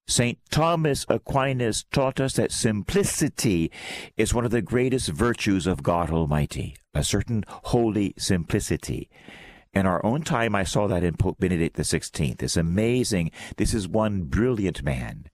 [0.08, 0.38] St.
[0.52, 3.72] Thomas Aquinas taught us that simplicity
[4.18, 9.10] is one of the greatest virtues of God Almighty, a certain holy simplicity.
[9.74, 12.42] In our own time, I saw that in Pope Benedict XVI.
[12.44, 13.32] It's amazing.
[13.58, 15.30] This is one brilliant man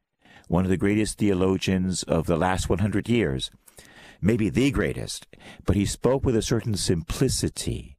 [0.50, 3.52] one of the greatest theologians of the last 100 years,
[4.20, 5.28] maybe the greatest,
[5.64, 7.97] but he spoke with a certain simplicity.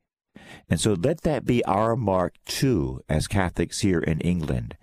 [0.69, 4.77] And so let that be our mark too, as Catholics here in England.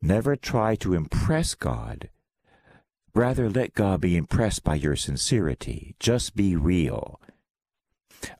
[0.00, 2.08] Never try to impress God.
[3.14, 5.94] Rather, let God be impressed by your sincerity.
[6.00, 7.20] Just be real.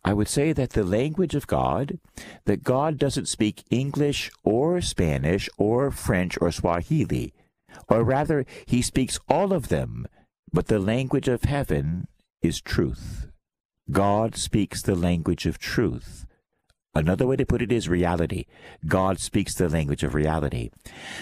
[0.03, 1.99] I would say that the language of God,
[2.47, 7.35] that God doesn't speak English or Spanish or French or Swahili
[7.89, 10.07] or rather, he speaks all of them,
[10.53, 12.09] but the language of heaven
[12.43, 13.27] is truth.
[13.91, 16.27] God speaks the language of truth.
[16.95, 18.47] Another way to put it is reality.
[18.87, 20.71] God speaks the language of reality.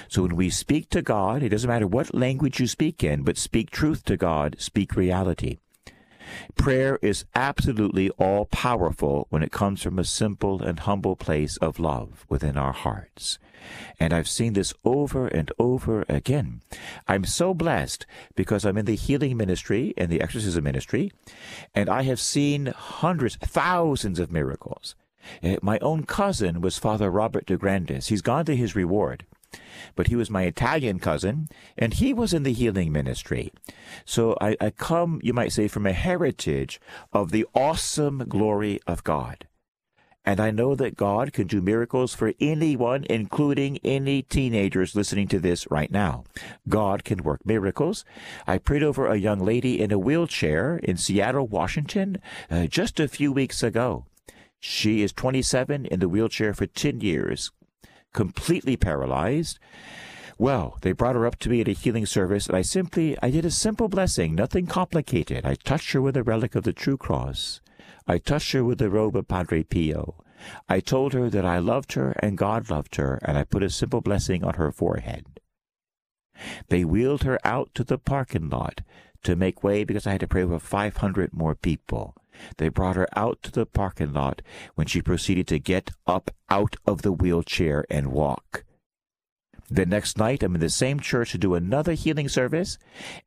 [0.09, 3.37] So when we speak to God, it doesn't matter what language you speak in, but
[3.37, 5.59] speak truth to God, speak reality.
[6.57, 11.79] Prayer is absolutely all powerful when it comes from a simple and humble place of
[11.79, 13.39] love within our hearts.
[13.99, 16.63] And I've seen this over and over again.
[17.07, 21.13] I'm so blessed because I'm in the healing ministry and the exorcism ministry,
[21.75, 24.95] and I have seen hundreds, thousands of miracles.
[25.43, 28.09] Uh, My own cousin was Father Robert de Grandis.
[28.09, 29.27] He's gone to his reward
[29.95, 33.53] but he was my Italian cousin, and he was in the healing ministry.
[34.05, 36.81] So I, I come, you might say, from a heritage
[37.13, 39.47] of the awesome glory of God.
[40.25, 45.39] And I know that God can do miracles for anyone, including any teenagers listening to
[45.39, 46.25] this right now.
[46.69, 48.05] God can work miracles.
[48.47, 52.19] I prayed over a young lady in a wheelchair in Seattle, Washington,
[52.51, 54.05] uh, just a few weeks ago.
[54.61, 57.51] She is 27 in the wheelchair for 10 years,
[58.19, 59.61] completely paralyzed.
[60.39, 63.31] Well, they brought her up to me at a healing service, and I simply, I
[63.31, 65.47] did a simple blessing, nothing complicated.
[65.47, 67.61] I touched her with a relic of the true cross.
[68.09, 70.17] I touched her with the robe of Padre Pio.
[70.69, 73.71] I told her that I loved her and God loved her, and I put a
[73.71, 75.39] simple blessing on her forehead.
[76.71, 78.81] They wheeled her out to the parking lot
[79.23, 82.17] to make way because I had to pray for 500 more people.
[82.57, 84.43] They brought her out to the parking lot
[84.75, 88.65] when she proceeded to get up out of the wheelchair and walk.
[89.71, 92.79] The next night, I'm in the same church to do another healing service,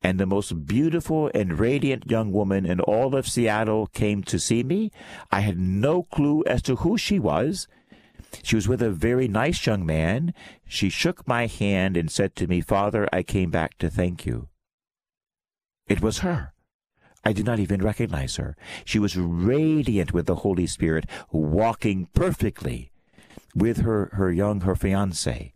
[0.01, 4.63] and the most beautiful and radiant young woman in all of Seattle came to see
[4.63, 4.91] me.
[5.31, 7.67] I had no clue as to who she was.
[8.41, 10.33] She was with a very nice young man.
[10.67, 14.47] She shook my hand and said to me, Father, I came back to thank you.
[15.87, 16.53] It was her.
[17.23, 18.55] I did not even recognize her.
[18.83, 22.91] She was radiant with the Holy Spirit, walking perfectly
[23.55, 25.53] with her, her young, her fiance.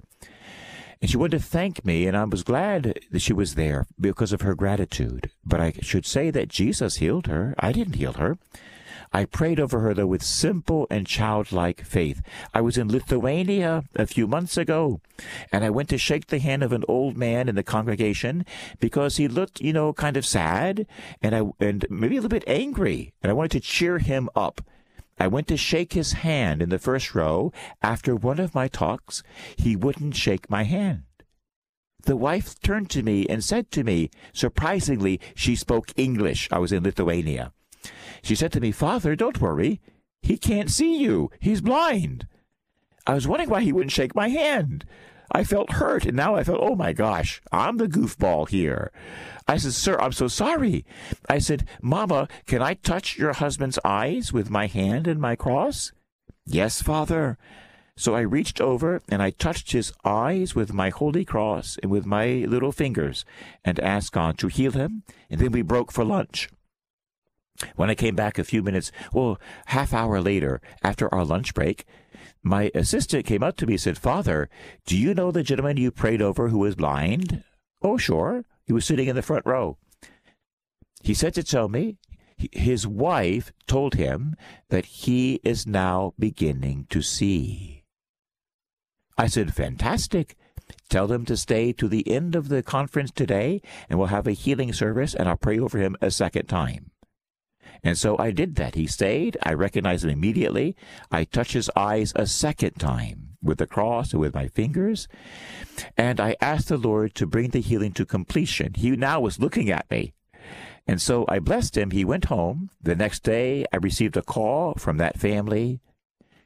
[1.02, 4.32] And she wanted to thank me, and I was glad that she was there because
[4.32, 5.30] of her gratitude.
[5.44, 7.54] But I should say that Jesus healed her.
[7.60, 8.38] I didn't heal her.
[9.14, 12.22] I prayed over her, though, with simple and childlike faith.
[12.54, 15.02] I was in Lithuania a few months ago,
[15.52, 18.46] and I went to shake the hand of an old man in the congregation
[18.80, 20.86] because he looked, you know, kind of sad
[21.22, 24.62] and I and maybe a little bit angry, and I wanted to cheer him up.
[25.18, 27.54] I went to shake his hand in the first row.
[27.82, 29.24] After one of my talks,
[29.56, 31.04] he wouldn't shake my hand.
[32.04, 36.48] The wife turned to me and said to me, surprisingly, she spoke English.
[36.52, 37.52] I was in Lithuania.
[38.26, 39.80] She said to me, Father, don't worry.
[40.24, 41.30] He can't see you.
[41.40, 42.26] He's blind.
[43.06, 44.84] I was wondering why he wouldn't shake my hand.
[45.32, 48.92] I felt hurt, and now I felt, oh my gosh, I'm the goofball here.
[49.48, 50.88] I said, Sir, I'm so sorry.
[51.30, 55.92] I said, Mama, can I touch your husband's eyes with my hand and my cross?
[56.48, 57.38] Yes, Father.
[57.96, 62.08] So I reached over and I touched his eyes with my holy cross and with
[62.08, 63.24] my little fingers
[63.64, 66.50] and asked God to heal him, and then we broke for lunch.
[67.76, 71.86] When I came back a few minutes, well, half hour later, after our lunch break,
[72.44, 74.50] my assistant came up to me and said, Father,
[74.86, 77.44] do you know the gentleman you prayed over who was blind?
[77.82, 78.46] Oh, sure.
[78.66, 79.78] He was sitting in the front row.
[81.02, 81.98] He said to tell me
[82.52, 84.36] his wife told him
[84.70, 87.84] that he is now beginning to see.
[89.18, 90.36] I said, Fantastic.
[90.90, 94.32] Tell them to stay to the end of the conference today, and we'll have a
[94.32, 96.92] healing service, and I'll pray over him a second time.
[97.86, 98.74] And so I did that.
[98.74, 99.38] He stayed.
[99.44, 100.76] I recognized him immediately.
[101.12, 105.08] I touched his eyes a second time with the cross and with my fingers.
[105.96, 108.74] And I asked the Lord to bring the healing to completion.
[108.74, 110.16] He now was looking at me.
[110.88, 111.92] And so I blessed him.
[111.92, 112.72] He went home.
[112.82, 115.80] The next day, I received a call from that family.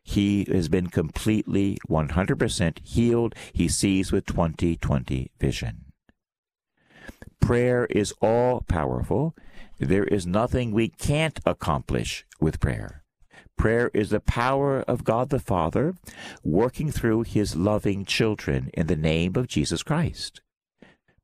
[0.04, 3.34] He has been completely 100% healed.
[3.54, 5.86] He sees with 2020 vision.
[7.40, 9.36] Prayer is all powerful.
[9.80, 13.04] There is nothing we can't accomplish with prayer.
[13.58, 15.96] Prayer is the power of God the Father
[16.44, 20.42] working through his loving children in the name of Jesus Christ.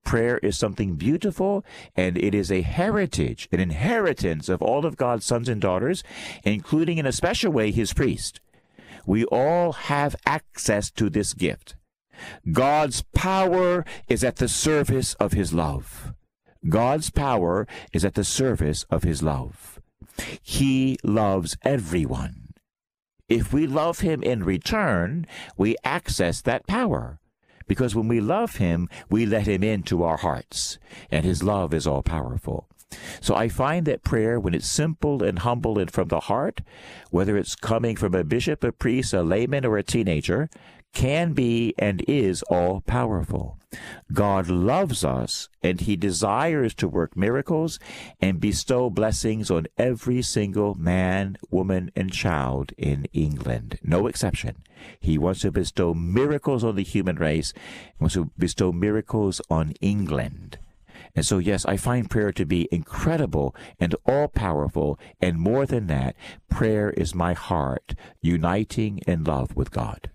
[0.05, 5.25] Prayer is something beautiful, and it is a heritage, an inheritance of all of God's
[5.25, 6.03] sons and daughters,
[6.43, 8.39] including in a special way his priest.
[9.05, 11.75] We all have access to this gift.
[12.51, 16.14] God's power is at the service of his love.
[16.69, 19.79] God's power is at the service of his love.
[20.41, 22.53] He loves everyone.
[23.27, 25.25] If we love him in return,
[25.57, 27.19] we access that power.
[27.67, 30.77] Because when we love him, we let him into our hearts,
[31.09, 32.69] and his love is all powerful.
[33.19, 36.61] So I find that prayer, when it's simple and humble and from the heart,
[37.09, 40.49] whether it's coming from a bishop, a priest, a layman, or a teenager,
[40.95, 43.59] can be and is all powerful.
[44.11, 47.77] God loves us and he desires to work miracles
[48.21, 53.77] and bestow blessings on every single man, woman, and child in England.
[53.83, 54.63] No exception.
[54.99, 59.73] He wants to bestow miracles on the human race, he wants to bestow miracles on
[59.81, 60.57] England.
[61.13, 64.99] And so, yes, I find prayer to be incredible and all powerful.
[65.21, 66.15] And more than that,
[66.49, 70.09] prayer is my heart uniting in love with God.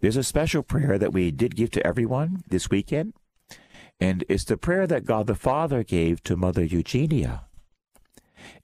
[0.00, 3.12] There's a special prayer that we did give to everyone this weekend,
[4.00, 7.42] and it's the prayer that God the Father gave to Mother Eugenia.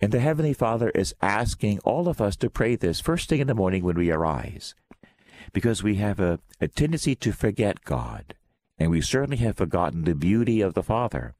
[0.00, 3.48] And the Heavenly Father is asking all of us to pray this first thing in
[3.48, 4.74] the morning when we arise,
[5.52, 8.34] because we have a, a tendency to forget God,
[8.78, 11.34] and we certainly have forgotten the beauty of the Father.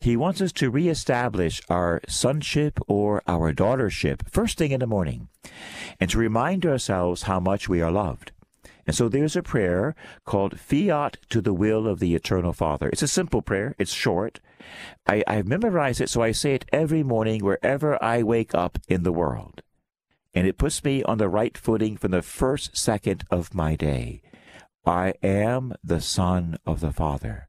[0.00, 5.28] He wants us to reestablish our sonship or our daughtership first thing in the morning,
[6.00, 8.32] and to remind ourselves how much we are loved.
[8.86, 12.88] And so there's a prayer called Fiat to the Will of the Eternal Father.
[12.88, 14.40] It's a simple prayer, it's short.
[15.06, 19.02] I, I've memorized it, so I say it every morning wherever I wake up in
[19.02, 19.62] the world.
[20.34, 24.20] And it puts me on the right footing from the first second of my day.
[24.84, 27.48] I am the Son of the Father.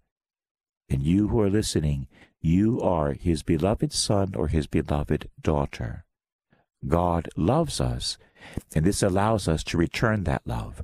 [0.89, 2.07] And you who are listening,
[2.39, 6.05] you are his beloved son or his beloved daughter.
[6.87, 8.17] God loves us,
[8.75, 10.83] and this allows us to return that love.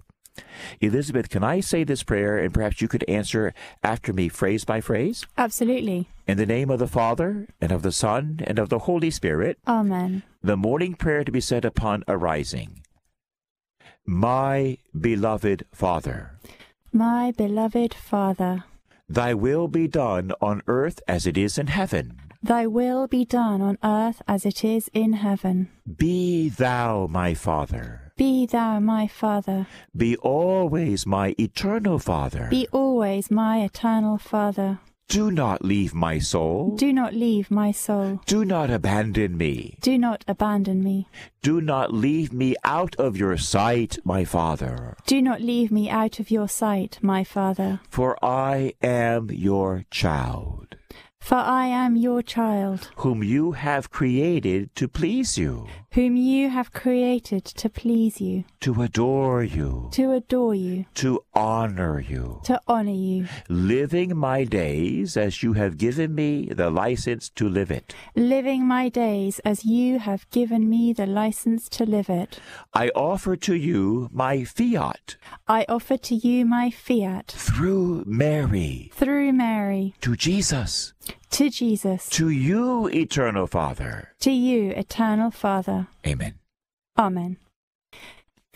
[0.80, 3.54] Elizabeth, can I say this prayer and perhaps you could answer
[3.84, 5.26] after me phrase by phrase?
[5.38, 6.08] Absolutely.
[6.28, 9.60] In the name of the Father, and of the Son, and of the Holy Spirit,
[9.68, 10.24] Amen.
[10.42, 12.82] the morning prayer to be said upon arising.
[14.06, 16.32] My beloved Father,
[16.92, 18.64] My beloved Father,
[19.08, 22.18] thy will be done on earth as it is in heaven.
[22.42, 25.70] Thy will be done on earth as it is in heaven.
[25.98, 28.12] Be thou my Father.
[28.18, 29.68] Be thou my Father.
[29.96, 32.48] Be always my eternal Father.
[32.50, 34.80] Be always my eternal Father.
[35.08, 36.78] Do not leave my soul.
[36.78, 38.22] Do not leave my soul.
[38.26, 39.78] Do not abandon me.
[39.82, 41.10] Do not abandon me.
[41.42, 44.96] Do not leave me out of your sight, my Father.
[45.06, 47.82] Do not leave me out of your sight, my Father.
[47.90, 50.78] For I am your child,
[51.22, 56.74] For I am your child, whom you have created to please you, whom you have
[56.74, 62.92] created to please you, to adore you, to adore you, to honor you, to honor
[62.92, 67.94] you, living my days as you have given me the license to live it.
[68.16, 72.40] living my days as you have given me the license to live it.
[72.74, 75.16] I offer to you my fiat
[75.48, 80.94] I offer to you my fiat through Mary through Mary to Jesus,
[81.32, 84.14] to Jesus, to you, eternal Father.
[84.20, 85.88] to you, eternal Father.
[86.06, 86.36] Amen.
[86.98, 87.38] Amen.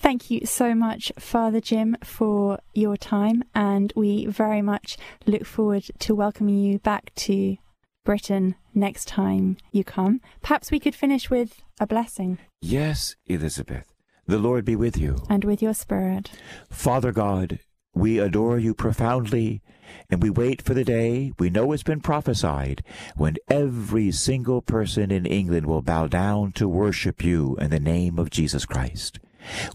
[0.05, 5.85] Thank you so much, Father Jim, for your time, and we very much look forward
[5.97, 7.57] to welcoming you back to
[8.03, 10.21] Britain next time you come.
[10.43, 13.95] Perhaps we could finish with a blessing Yes, Elizabeth.
[14.27, 15.23] The Lord be with you.
[15.27, 16.29] and with your spirit.
[16.69, 17.57] Father God,
[17.95, 19.63] we adore you profoundly,
[20.11, 22.83] and we wait for the day we know it's been prophesied
[23.15, 28.19] when every single person in England will bow down to worship you in the name
[28.19, 29.17] of Jesus Christ.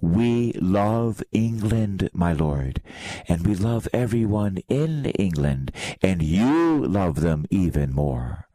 [0.00, 2.82] We love England, my Lord,
[3.28, 8.46] and we love everyone in England, and you love them even more.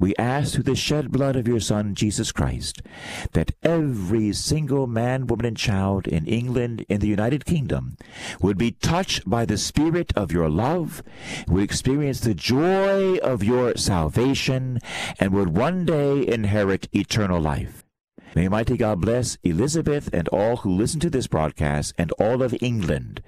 [0.00, 2.82] We ask through the shed blood of your Son, Jesus Christ,
[3.32, 7.96] that every single man, woman, and child in England, in the United Kingdom,
[8.40, 11.02] would be touched by the Spirit of your love,
[11.46, 14.78] would experience the joy of your salvation,
[15.18, 17.84] and would one day inherit eternal life.
[18.34, 22.56] May Almighty God bless Elizabeth and all who listen to this broadcast and all of
[22.60, 23.22] England.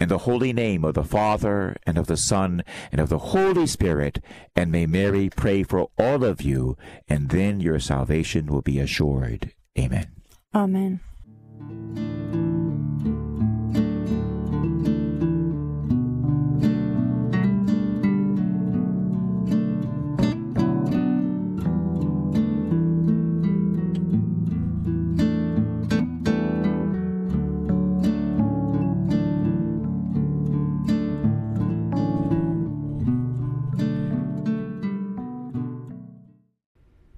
[0.00, 3.66] In the holy name of the Father, and of the Son, and of the Holy
[3.66, 4.20] Spirit,
[4.54, 6.76] and may Mary pray for all of you,
[7.08, 9.52] and then your salvation will be assured.
[9.78, 10.06] Amen.
[10.54, 11.00] Amen.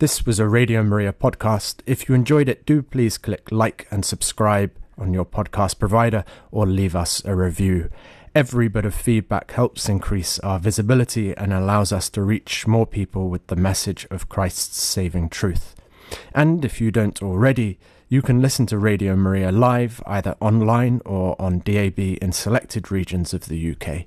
[0.00, 1.80] This was a Radio Maria podcast.
[1.84, 6.68] If you enjoyed it, do please click like and subscribe on your podcast provider or
[6.68, 7.90] leave us a review.
[8.32, 13.28] Every bit of feedback helps increase our visibility and allows us to reach more people
[13.28, 15.74] with the message of Christ's saving truth.
[16.32, 21.34] And if you don't already, you can listen to Radio Maria live either online or
[21.42, 24.06] on DAB in selected regions of the UK.